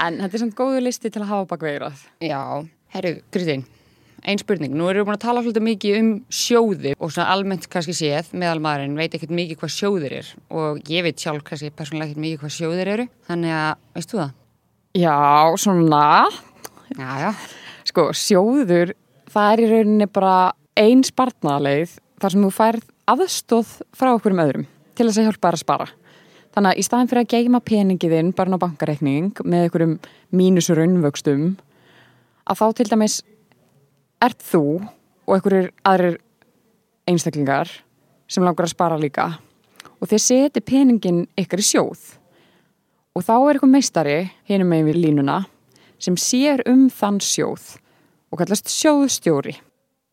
En 0.03 0.19
þetta 0.21 0.35
er 0.37 0.41
samt 0.43 0.57
góðu 0.57 0.81
listi 0.83 1.09
til 1.13 1.23
að 1.23 1.31
hafa 1.31 1.47
bak 1.53 1.63
veirað. 1.65 2.03
Já, 2.21 2.37
herru, 2.93 3.13
Kristín, 3.33 3.63
ein 4.21 4.37
spurning. 4.41 4.75
Nú 4.77 4.85
erum 4.91 5.01
við 5.01 5.07
búin 5.09 5.17
að 5.17 5.23
tala 5.25 5.41
svolítið 5.45 5.65
mikið 5.69 5.97
um 6.03 6.11
sjóði 6.33 6.93
og 6.99 7.13
svona 7.15 7.31
almennt 7.33 7.65
kannski 7.73 7.95
séð, 7.97 8.29
meðal 8.37 8.61
maðurinn 8.63 8.99
veit 8.99 9.17
ekkert 9.17 9.33
mikið 9.33 9.59
hvað 9.63 9.73
sjóðir 9.79 10.15
er 10.19 10.29
og 10.53 10.93
ég 10.93 11.07
veit 11.07 11.23
sjálf 11.25 11.41
kannski 11.49 11.73
persónulega 11.73 12.11
ekkert 12.11 12.23
mikið 12.27 12.43
hvað 12.43 12.55
sjóðir 12.59 12.93
eru. 12.93 13.07
Þannig 13.31 13.55
að, 13.57 13.83
veist 13.97 14.13
þú 14.13 14.21
það? 14.21 14.35
Já, 15.01 15.17
svona, 15.65 16.03
Já, 16.93 17.09
já. 17.25 17.31
sko, 17.89 18.09
sjóður, 18.13 18.93
það 19.33 19.51
er 19.55 19.63
í 19.65 19.69
rauninni 19.73 20.09
bara 20.13 20.35
ein 20.77 21.01
spartnaðaleið 21.07 21.97
þar 22.21 22.35
sem 22.35 22.45
þú 22.45 22.51
færð 22.53 22.85
aðstóð 23.09 23.75
frá 23.95 24.13
okkur 24.13 24.35
um 24.35 24.41
öðrum 24.43 24.65
til 24.95 25.07
þess 25.07 25.19
að 25.19 25.27
hjálpa 25.27 25.49
þær 25.49 25.57
að 25.57 25.63
spara. 25.63 25.87
Þannig 26.53 26.69
að 26.69 26.79
í 26.79 26.85
staðin 26.85 27.09
fyrir 27.09 27.23
að 27.23 27.31
geima 27.33 27.61
peningiðinn 27.65 28.33
bara 28.37 28.57
á 28.57 28.63
bankareikning 28.63 29.39
með 29.43 29.65
einhverjum 29.65 29.95
mínusur 30.37 30.81
unnvöxtum 30.83 31.45
að 32.45 32.59
þá 32.59 32.65
til 32.77 32.89
dæmis 32.91 33.15
ert 34.23 34.43
þú 34.45 34.65
og 35.25 35.35
einhverjir 35.35 35.71
aðrir 35.87 36.19
einstaklingar 37.09 37.71
sem 38.29 38.45
langar 38.45 38.67
að 38.67 38.75
spara 38.75 38.99
líka 39.01 39.31
og 39.99 40.09
þið 40.11 40.21
seti 40.21 40.63
peningin 40.63 41.23
ykkar 41.39 41.63
í 41.63 41.67
sjóð 41.67 42.05
og 43.13 43.25
þá 43.25 43.33
er 43.35 43.55
eitthvað 43.55 43.73
meistari 43.73 44.17
hinum 44.49 44.71
megin 44.71 44.89
við 44.91 45.01
línuna 45.07 45.41
sem 46.01 46.15
sér 46.19 46.63
um 46.69 46.87
þann 46.91 47.19
sjóð 47.23 47.75
og 48.33 48.41
kallast 48.41 48.71
sjóðstjóri. 48.73 49.53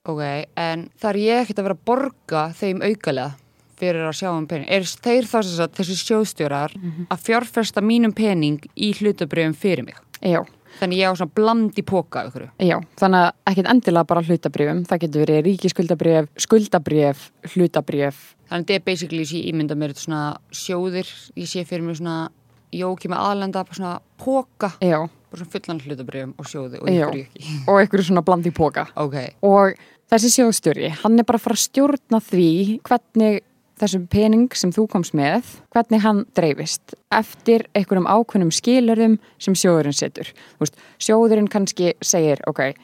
Ok, 0.09 0.21
en 0.57 0.87
þar 1.01 1.17
ég 1.21 1.43
ekkert 1.43 1.59
að 1.61 1.67
vera 1.69 1.77
að 1.77 1.85
borga 1.91 2.45
þeim 2.57 2.79
aukalega 2.87 3.35
fyrir 3.81 4.07
að 4.09 4.15
sjá 4.17 4.31
um 4.33 4.47
pening. 4.49 4.69
Er 4.73 4.85
þeir 4.89 5.27
þá 5.29 5.35
sem 5.45 5.53
sagt 5.59 5.77
þessi 5.77 5.97
sjóðstjórar 6.01 6.73
að 7.13 7.21
fjárfesta 7.27 7.83
mínum 7.85 8.13
pening 8.17 8.63
í 8.77 8.91
hlutabrjöfum 8.97 9.57
fyrir 9.61 9.85
mig? 9.85 10.01
Já, 10.25 10.41
Þannig 10.81 11.01
ég 11.03 11.13
á 11.13 11.19
svona 11.19 11.35
bland 11.35 11.77
í 11.81 11.83
póka 11.85 12.23
ykkur. 12.29 12.45
já, 12.63 12.77
þannig 12.97 13.25
að 13.27 13.31
ekkert 13.51 13.71
endilega 13.75 14.07
bara 14.09 14.23
hlutabrifum, 14.25 14.83
það 14.89 15.01
getur 15.03 15.25
verið 15.27 15.41
ríkiskuldabrif, 15.49 16.29
skuldabrif, 16.41 17.25
hlutabrif. 17.53 18.21
Þannig 18.49 18.69
þetta 18.69 18.77
er 18.79 18.85
basically 18.87 19.25
ég 19.27 19.49
ímynda 19.51 19.77
mér 19.77 19.93
svona 19.99 20.23
sjóðir, 20.55 21.11
ég 21.37 21.49
sé 21.51 21.65
fyrir 21.69 21.85
mér 21.85 21.99
svona 21.99 22.31
jóki 22.73 23.11
með 23.11 23.25
aðlenda, 23.27 23.65
bara 23.67 23.77
svona 23.81 23.97
póka, 24.23 24.73
Já, 24.81 25.03
bara 25.31 25.45
svona 25.45 25.53
fullan 25.55 25.81
hlutabrjöfum 25.85 26.35
og 26.38 26.51
sjóði 26.51 26.81
og 26.81 26.90
ykkur 26.90 27.21
ekki. 27.21 27.55
og 27.69 27.81
einhverju 27.81 28.09
svona 28.11 28.25
blandi 28.27 28.51
póka. 28.55 28.87
Ok, 28.97 29.16
Og 29.47 29.79
þessi 30.11 30.33
sjóðstjóri, 30.35 30.90
hann 31.03 31.19
er 31.19 31.25
bara 31.29 31.38
að 31.38 31.47
fara 31.47 31.59
að 31.59 31.64
stjórna 31.69 32.21
því 32.27 32.51
hvernig 32.88 33.40
þessum 33.81 34.07
pening 34.12 34.51
sem 34.59 34.73
þú 34.75 34.85
komst 34.93 35.14
með, 35.16 35.47
hvernig 35.73 36.03
hann 36.05 36.25
dreifist 36.37 36.95
eftir 37.16 37.64
einhverjum 37.75 38.09
ákveðnum 38.11 38.53
skilurðum 38.53 39.16
sem 39.40 39.57
sjóðurinn 39.57 39.97
setur. 39.97 40.29
Þú 40.59 40.66
veist, 40.66 40.79
sjóðurinn 41.01 41.49
kannski 41.49 41.95
segir, 42.05 42.43
ok, 42.51 42.75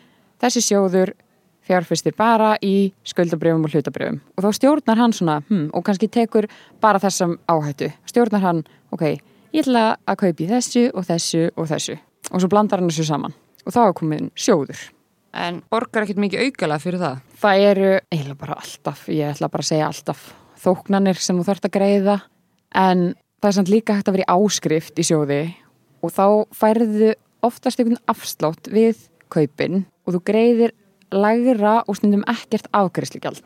þessi 0.40 0.62
sjóður 0.64 1.12
fjárfistir 1.66 2.14
bara 2.16 2.54
í 2.62 2.92
skuldabrifum 3.06 3.66
og 3.66 3.74
hlutabrifum 3.74 4.20
og 4.36 4.44
þá 4.44 4.50
stjórnar 4.54 5.00
hann 5.02 5.14
svona, 5.16 5.40
hm, 5.48 5.70
og 5.74 5.84
kannski 5.84 6.08
tekur 6.08 6.46
bara 6.80 7.00
þessam 7.02 7.36
áhættu. 7.50 7.90
Stjórnar 8.06 8.44
hann, 8.44 8.64
ok, 8.94 9.18
ég 9.52 9.64
ætla 9.66 9.96
að 10.06 10.20
kaupi 10.22 10.48
þessu 10.48 10.88
og 10.94 11.08
þessu 11.10 11.48
og 11.56 11.68
þessu 11.72 11.98
og 12.30 12.42
svo 12.42 12.50
blandar 12.52 12.82
hann 12.82 12.90
þessu 12.90 13.06
saman 13.08 13.34
og 13.66 13.74
þá 13.74 13.80
er 13.82 13.96
komin 13.98 14.30
sjóður. 14.38 14.80
en 15.36 15.60
borgar 15.70 16.06
ekkert 16.06 16.22
mikið 16.22 16.46
aukalega 16.46 16.82
fyrir 16.82 17.02
það? 17.02 17.20
Það 17.42 17.66
eru 17.70 17.92
eiginlega 18.10 18.40
bara 18.40 18.58
alltaf, 18.62 19.04
ég 19.12 19.34
ætla 19.34 19.50
bara 19.52 19.66
að 19.66 19.70
segja 19.70 19.90
alltaf 19.90 20.24
þóknanir 20.62 21.20
sem 21.20 21.38
þú 21.38 21.46
þarft 21.50 21.68
að 21.68 21.76
greiða 21.76 22.16
en 22.74 23.06
það 23.40 23.50
er 23.50 23.56
samt 23.58 23.72
líka 23.72 23.96
hægt 23.96 24.10
að 24.10 24.18
vera 24.18 24.26
í 24.26 24.36
áskrift 24.40 24.98
í 24.98 25.06
sjóði 25.06 25.40
og 26.02 26.14
þá 26.14 26.26
færðu 26.56 27.14
oftast 27.46 27.80
einhvern 27.80 28.02
afslátt 28.10 28.70
við 28.72 29.06
kaupin 29.32 29.84
og 30.06 30.16
þú 30.16 30.22
greiðir 30.30 30.76
lægra 31.14 31.80
og 31.86 31.98
stundum 31.98 32.24
ekkert 32.26 32.66
afgreiðslugjald. 32.74 33.44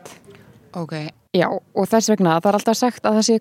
Ok, 0.77 0.93
Já, 1.31 1.47
og 1.47 1.87
þess 1.87 2.11
vegna 2.11 2.39
það 2.41 2.49
er 2.49 2.55
alltaf 2.57 2.75
sagt 2.75 3.05
að 3.07 3.17
það 3.17 3.25
sé 3.27 3.35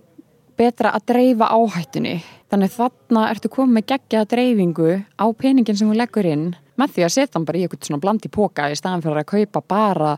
betra 0.61 0.93
að 0.97 1.07
dreifa 1.13 1.49
áhættunni. 1.57 2.19
Þannig 2.51 2.75
þarna 2.75 3.29
ertu 3.31 3.51
komið 3.53 3.77
með 3.77 3.87
geggja 3.95 4.27
dreifingu 4.29 4.91
á 5.17 5.25
peningin 5.39 5.79
sem 5.79 5.89
hún 5.89 6.01
leggur 6.01 6.29
inn 6.29 6.51
með 6.81 6.97
því 6.97 7.07
að 7.07 7.15
setja 7.15 7.37
hann 7.37 7.47
bara 7.49 7.61
í 7.61 7.65
eitthvað 7.65 7.89
svona 7.89 8.03
blandi 8.03 8.31
póka 8.33 8.69
í 8.71 8.77
staðan 8.79 9.05
fyrir 9.05 9.23
að 9.23 9.31
kaupa 9.33 9.63
bara 9.75 10.13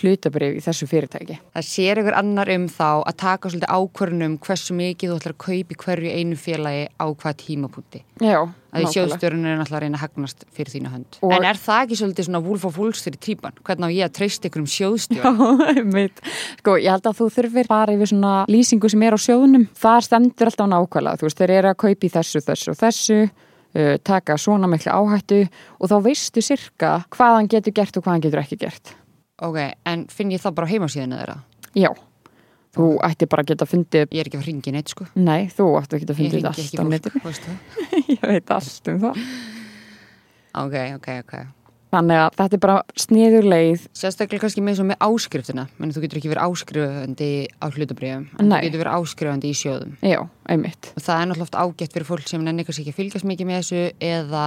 hlutabrif 0.00 0.56
í 0.58 0.62
þessu 0.64 0.86
fyrirtæki. 0.90 1.38
það 1.54 1.66
sér 1.68 2.00
ykkur 2.02 2.16
annar 2.18 2.50
um 2.54 2.66
þá 2.68 2.88
að 3.08 3.16
taka 3.22 3.48
svolítið 3.50 3.72
ákvörnum 3.78 4.38
hversu 4.44 4.74
mikið 4.78 5.10
þú 5.12 5.16
ætlar 5.18 5.34
að 5.34 5.42
kaupa 5.44 5.74
í 5.74 5.78
hverju 5.84 6.12
einu 6.18 6.36
félagi 6.38 6.84
á 6.98 7.06
hvað 7.12 7.36
tímapunkti. 7.42 8.02
Já, 8.20 8.38
að 8.72 8.82
því 8.82 8.92
sjóðstjórun 8.94 9.44
er 9.46 9.56
náttúrulega 9.58 9.78
að 9.78 9.82
reyna 9.84 9.98
að 9.98 10.04
hagnast 10.04 10.44
fyrir 10.52 10.72
þína 10.74 10.92
hönd. 10.92 11.18
Og- 11.22 11.32
En 11.38 11.44
er 11.44 11.54
það 11.58 11.82
ekki 11.86 11.98
svolítið 12.02 12.28
svona 12.28 12.64
of 12.68 12.78
Wall 12.78 12.92
Street 12.92 13.20
típan? 13.20 13.52
Hvernig 13.64 13.86
á 13.86 13.90
ég 13.94 14.04
að 14.08 14.14
treysta 14.18 14.48
ykkur 14.48 14.60
um 14.60 14.66
sjóðstjórn? 14.66 15.38
Já, 15.38 15.68
einmitt. 15.78 16.20
Sko, 16.58 16.76
ég 16.76 16.90
held 16.90 17.06
að 17.06 17.18
þú 17.20 17.28
þurfir 17.38 17.66
bara 17.68 17.92
yfir 17.94 18.10
svona 18.12 18.44
lýsingu 18.48 18.90
sem 18.90 19.02
er 19.02 19.14
á 19.14 19.18
sjóðunum. 19.18 19.68
Það 19.78 20.00
stendur 20.08 20.50
alltaf 20.50 20.68
nákvæmlega. 20.74 21.16
Þú 21.18 21.28
veist, 21.28 21.38
þeir 21.38 21.50
eru 21.58 21.68
að 21.72 21.78
kaupa 21.84 22.06
í 22.06 22.12
þessu, 22.18 22.42
þessu 22.44 22.70
og 22.74 22.80
þessu, 22.82 23.20
taka 24.02 24.36
svona 24.40 24.66
miklu 24.66 24.90
áhættu 24.90 25.40
og 25.78 25.88
þá 25.90 25.96
veistu 26.02 26.42
sirka 26.42 27.04
hvað 27.14 27.34
hann 27.36 27.48
getur 27.52 27.74
gert 27.76 27.96
og 27.96 28.02
hvað 28.04 28.14
hann 28.16 28.24
getur 28.24 28.40
ekki 28.42 28.58
gert. 28.58 28.94
Ok, 29.46 29.58
en 29.86 30.06
finn 30.10 30.32
ég 30.34 30.40
það 30.42 30.54
bara 30.58 30.66
heimasíðinu 30.72 31.18
þeirra? 31.20 31.36
Já, 31.78 31.90
þú 32.74 32.86
ætti 33.06 33.28
bara 33.30 33.44
að 33.44 33.52
geta 33.52 33.66
fundið, 33.70 34.08
Ég 34.10 34.20
er 34.24 34.30
ekki 34.30 34.40
að 34.40 34.48
ringi 34.48 34.72
neitt 34.74 34.88
sko. 34.94 35.06
nei, 35.14 35.46
þú 35.54 35.68
ætti 35.78 35.94
að 35.96 36.02
geta 36.02 36.12
Ég 36.14 36.18
fundið 36.18 36.38
ringi 36.38 36.48
allt 36.50 36.58
ekki 36.64 36.78
á 36.78 36.82
fólk, 36.82 36.90
netinu. 36.94 37.22
veistu 37.28 37.52
það? 37.52 37.86
Ég 38.14 38.26
veit 38.32 38.50
allt 38.56 38.90
um 38.92 38.98
það. 39.04 39.22
Ok, 40.58 40.74
ok, 40.98 41.08
ok. 41.22 41.34
Þannig 41.88 42.18
að 42.20 42.34
þetta 42.36 42.56
er 42.58 42.60
bara 42.60 42.76
sniður 43.00 43.46
leið. 43.48 43.84
Sérstaklega 43.96 44.42
kannski 44.42 44.60
með, 44.64 44.80
með 44.90 44.98
áskriftina, 45.06 45.62
menn 45.80 45.92
þú 45.94 46.02
getur 46.04 46.18
ekki 46.20 46.30
verið 46.34 46.44
áskrifandi 46.44 47.28
á 47.56 47.66
hlutabriðum, 47.72 48.26
en 48.36 48.50
þú 48.52 48.58
getur 48.66 48.82
verið 48.82 48.96
áskrifandi 48.98 49.52
í 49.52 49.56
sjóðum. 49.56 49.94
Já, 50.04 50.18
einmitt. 50.52 50.90
Og 50.92 51.04
það 51.06 51.22
er 51.22 51.30
náttúrulega 51.30 51.46
oft 51.48 51.56
ágætt 51.62 51.96
fyrir 51.96 52.08
fólk 52.10 52.28
sem 52.28 52.44
nenni 52.44 52.66
kannski 52.68 52.84
ekki 52.84 52.92
að 52.92 52.98
fylgjast 53.00 53.28
mikið 53.30 53.48
með 53.48 53.62
þessu 53.62 53.80
eða 54.10 54.44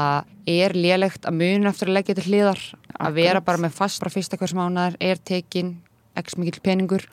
er 0.54 0.78
lélegt 0.78 1.26
að 1.26 1.40
muna 1.42 1.72
eftir 1.74 1.90
að 1.90 1.98
leggja 1.98 2.18
til 2.20 2.28
hliðar, 2.30 2.62
að 3.02 3.18
vera 3.18 3.42
Akkurat. 3.42 3.48
bara 3.50 3.64
með 3.66 3.76
fast 3.80 4.04
bara 4.06 4.14
fyrsta 4.14 4.38
hvers 4.38 4.54
mánar, 4.58 5.00
er 5.02 5.18
tekin 5.26 5.74
x 6.22 6.38
mikill 6.38 6.62
peningur 6.62 7.08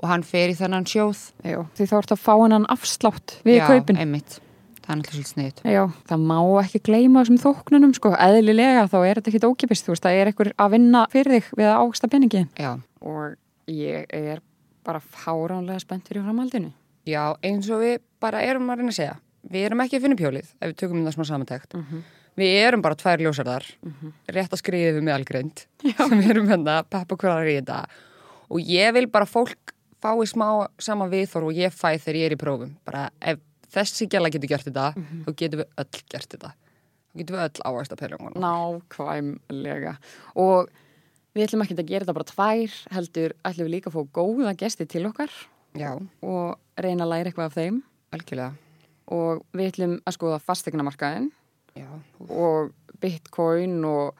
og 0.00 0.08
hann 0.08 0.24
fer 0.24 0.52
í 0.52 0.56
þennan 0.56 0.88
sjóð. 0.88 1.20
Já, 1.44 1.60
því 1.76 1.90
þá 1.92 1.94
ertu 2.00 2.16
að 2.16 2.24
fá 2.24 2.32
hennan 2.40 2.66
afslátt 2.72 3.38
við 3.44 3.60
Já, 3.60 3.66
kaupin. 3.68 4.00
einmitt. 4.00 4.40
Það 4.86 4.92
er 4.92 4.98
náttúrulega 5.00 5.16
svolítið 5.16 5.32
sniðut. 5.34 5.60
Já, 5.74 5.82
það 6.06 6.26
má 6.30 6.36
ekki 6.62 6.80
gleyma 6.86 7.22
þessum 7.24 7.38
þóknunum 7.42 7.94
sko, 7.96 8.12
eðlilega 8.22 8.84
þá 8.92 8.96
er 9.00 9.18
þetta 9.18 9.30
ekkit 9.32 9.46
ókipist, 9.48 9.86
þú 9.86 9.94
veist, 9.94 10.04
það 10.04 10.18
er 10.20 10.30
einhver 10.30 10.50
að 10.62 10.74
vinna 10.76 11.00
fyrir 11.10 11.34
þig 11.34 11.48
við 11.58 11.70
að 11.72 11.78
ágsta 11.80 12.10
peningi. 12.12 12.42
Já. 12.62 12.68
Og 13.02 13.72
ég 13.72 14.14
er 14.14 14.42
bara 14.86 15.02
fáránlega 15.02 15.82
spennt 15.82 16.06
fyrir 16.06 16.22
framhaldinu. 16.22 16.70
Já, 17.06 17.34
eins 17.42 17.66
og 17.74 17.82
við 17.82 17.98
bara 18.22 18.44
erum 18.46 18.70
að 18.70 18.80
reyna 18.80 18.94
að 18.94 18.98
segja. 19.00 19.16
Við 19.50 19.66
erum 19.68 19.82
ekki 19.82 19.98
að 19.98 20.06
finna 20.06 20.18
pjólið 20.20 20.46
ef 20.54 20.70
við 20.70 20.78
tökum 20.78 21.02
það 21.02 21.16
smá 21.16 21.26
samantækt. 21.32 21.76
Við 22.36 22.54
erum 22.60 22.82
bara 22.84 22.98
tvær 23.00 23.22
ljósarðar, 23.24 23.66
rétt 24.36 24.54
að 24.54 24.60
skriða 24.60 24.94
við 24.98 25.06
meðalgreind 25.08 25.62
sem 25.82 26.18
við 26.18 26.30
erum 26.34 26.50
hérna, 26.50 26.82
peppa 26.86 27.18
hverjar 27.18 27.50
í 27.50 27.58
þetta. 27.58 27.78
Og 28.52 28.70
ég 28.70 28.94
vil 28.94 29.06
bara 29.10 29.26
fólk 29.26 29.72
fái 30.02 30.26
smá 30.30 30.68
sama 30.78 31.08
viðþór 31.10 31.48
og 31.48 31.56
ég 31.56 31.74
fæ 31.74 31.96
þegar 31.96 32.18
ég 32.20 32.28
er 32.28 32.36
í 32.36 32.40
prófum. 32.40 32.74
Bara 32.86 33.08
ef 33.18 33.40
þessi 33.76 34.08
gæla 34.12 34.30
getur 34.34 34.50
gert 34.54 34.66
þetta, 34.68 34.86
þá 35.26 35.30
getum 35.42 35.60
við 35.62 35.68
öll 35.84 36.02
gert 36.14 36.34
þetta. 36.36 36.50
Þá 37.12 37.20
getum 37.20 37.36
við 37.36 37.44
öll 37.46 37.64
ávægst 37.70 37.94
að 37.94 38.00
peningunum. 38.02 38.42
Nákvæmlega. 38.46 39.94
Og 40.42 40.70
við 41.36 41.46
ætlum 41.46 41.64
ekki 41.64 41.76
að 41.78 41.90
gera 41.90 42.04
þetta 42.06 42.16
bara 42.18 42.30
tvær, 42.32 42.76
heldur 42.96 43.34
ætlum 43.44 43.66
við 43.68 43.74
líka 43.76 43.90
að 43.92 43.96
fá 43.98 44.02
góða 44.20 44.54
gesti 44.60 44.86
til 44.88 45.04
okkar 45.08 45.32
Já, 45.76 45.90
og 46.24 46.56
reyna 46.80 47.04
að 47.04 47.12
læra 47.12 47.28
eitthvað 47.30 47.50
af 47.50 47.56
þeim. 47.58 47.82
algjörlega. 48.16 48.52
Og 49.12 49.42
við 49.52 49.68
ætlum 49.72 49.98
að 50.08 50.16
skoða 50.16 50.38
fastegnamarkaðin 50.42 51.28
Já, 51.76 51.88
og 52.32 52.72
bitcoin 53.02 53.82
og 53.84 54.16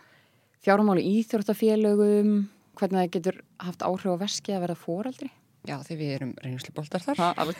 fjármáli 0.67 1.03
íþjóttafélögum, 1.17 2.35
hvernig 2.77 3.01
það 3.01 3.13
getur 3.17 3.41
haft 3.65 3.85
áhrif 3.87 4.13
á 4.13 4.17
veski 4.21 4.53
að 4.53 4.67
vera 4.67 4.77
fóreldri. 4.77 5.31
já 5.67 5.79
því 5.83 5.97
við 5.99 6.11
erum 6.15 6.35
reynsluboltar 6.45 7.03
þar. 7.03 7.17
Það 7.17 7.39
alveg 7.43 7.57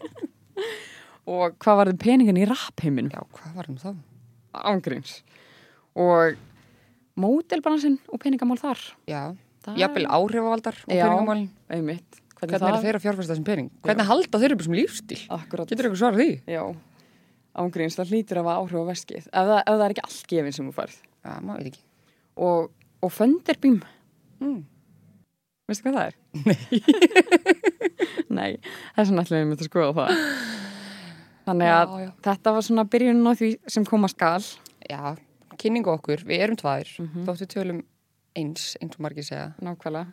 Og 1.30 1.56
hvað 1.62 1.78
var 1.80 1.90
þið 1.92 1.98
peningin 2.02 2.40
í 2.40 2.46
rappheiminum? 2.50 3.10
Já, 3.14 3.22
hvað 3.36 3.58
var 3.58 3.68
um 3.70 3.76
þá? 3.80 3.90
Ángríns. 4.70 5.12
Og 6.00 6.38
mótelbalansinn 7.20 7.98
og 8.10 8.20
peningamál 8.22 8.58
þar. 8.60 8.80
Já, 9.10 9.22
Það- 9.64 9.78
jafnvel 9.82 10.06
áhrifavaldar 10.08 10.76
og 10.88 10.94
Já. 10.96 11.04
peningamálin. 11.06 11.48
Einmitt. 11.70 12.20
Hvernig 12.40 12.56
er 12.56 12.80
þeir 12.80 12.96
að 12.96 13.02
fjárfæsta 13.04 13.34
þessum 13.34 13.44
pening? 13.44 13.70
Hvernig 13.84 14.06
halda 14.08 14.38
þeir 14.40 14.52
upp 14.54 14.62
þessum 14.62 14.76
lífstíl? 14.78 15.20
Akkurat. 15.28 15.68
Getur 15.68 15.84
eitthvað 15.90 16.00
svarað 16.00 16.20
því? 16.22 16.30
Já. 16.48 16.62
Ángríns, 17.60 17.96
það 17.98 18.10
hlýtur 18.14 18.38
að 18.40 18.46
hafa 18.48 18.56
áhrif 18.62 18.80
á 18.80 18.84
veskið. 18.88 19.26
Ef 19.26 19.44
það, 19.50 19.60
ef 19.60 19.74
það 19.74 19.84
er 19.84 19.90
ekki 19.94 20.04
allt 20.06 20.26
gefin 20.32 20.54
sem 20.56 20.70
þú 20.70 20.74
færð. 20.78 20.96
Já, 21.26 21.32
maður 21.44 21.58
veit 21.60 21.66
ekki. 21.74 21.82
Og, 22.40 22.70
og 23.02 23.12
fönderbím. 23.12 23.82
Mm. 24.40 24.60
Veistu 25.68 25.84
hvað 25.84 25.98
það 25.98 26.06
er? 26.08 26.14
Nei. 26.46 26.58
Nei, 28.40 28.50
þess 28.96 29.10
vegna 29.10 29.24
ætlum 29.26 29.52
við 29.52 29.60
að 29.60 29.68
skoða 29.68 29.92
það. 29.98 30.10
Þannig 31.50 31.70
að 31.74 31.90
Já, 31.96 32.00
já. 32.06 32.10
þetta 32.28 32.52
var 32.54 32.62
svona 32.68 32.84
byrjun 32.86 33.26
á 33.26 33.32
því 33.34 33.50
sem 33.74 33.84
koma 33.88 34.08
skal. 34.12 34.38
Já, 34.86 35.16
kynningu 35.58 35.90
okkur, 35.96 36.22
við 36.24 36.44
erum 36.46 36.56
tvær, 36.60 36.86
Mhm. 37.00 37.24
þóttu 37.26 37.46
tölum 37.50 37.82
eins, 38.36 38.76
eins 38.80 38.94
og 38.94 39.00
margir 39.02 39.24
segja. 39.26 39.52
Nákvæmlega. 39.60 40.12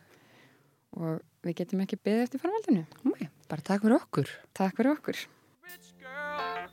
Og 0.98 1.20
við 1.44 1.54
getum 1.54 1.80
ekki 1.84 1.96
beðið 2.02 2.22
eftir 2.26 2.40
framhaldinu. 2.42 2.86
Nei, 3.04 3.28
bara 3.48 3.62
takk 3.62 3.82
fyrir 3.82 4.00
okkur. 4.00 4.28
Takk 4.54 4.74
fyrir 4.76 4.96
okkur. 4.98 5.26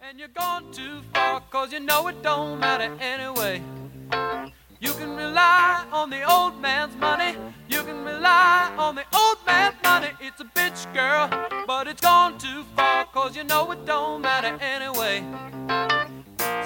and 0.08 0.20
you're 0.20 0.28
gone 0.36 0.72
too 0.72 1.02
far 1.14 1.42
cause 1.50 1.74
you 1.74 1.80
know 1.80 2.08
it 2.08 2.16
don't 2.22 2.60
matter 2.60 2.92
anyway 3.02 3.60
you 4.86 4.94
can 4.94 5.16
rely 5.16 5.84
on 5.92 6.12
the 6.12 6.22
old 6.32 6.62
man's 6.62 6.96
money. 6.98 7.36
You 7.68 7.82
can 7.82 8.06
rely 8.06 8.72
on 8.78 8.94
the 8.94 9.06
old 9.16 9.38
man's 9.44 9.76
money. 9.84 10.10
It's 10.22 10.40
a 10.42 10.46
bitch 10.46 10.82
girl 10.94 11.28
but 11.66 11.88
it's 11.88 12.02
gone 12.02 12.38
too 12.38 12.64
far 12.76 13.06
cause 13.06 13.36
you 13.36 13.44
know 13.44 13.72
it 13.72 13.84
don't 13.88 14.22
matter 14.22 14.56
anyway. 14.62 15.24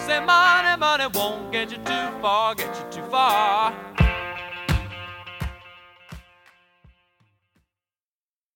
Say 0.06 0.20
money 0.20 0.76
money 0.78 1.08
won't 1.14 1.52
get 1.54 1.72
you 1.72 1.78
too 1.78 2.08
far 2.22 2.56
get 2.56 2.76
you 2.80 2.86
too 2.92 3.08
far 3.10 3.89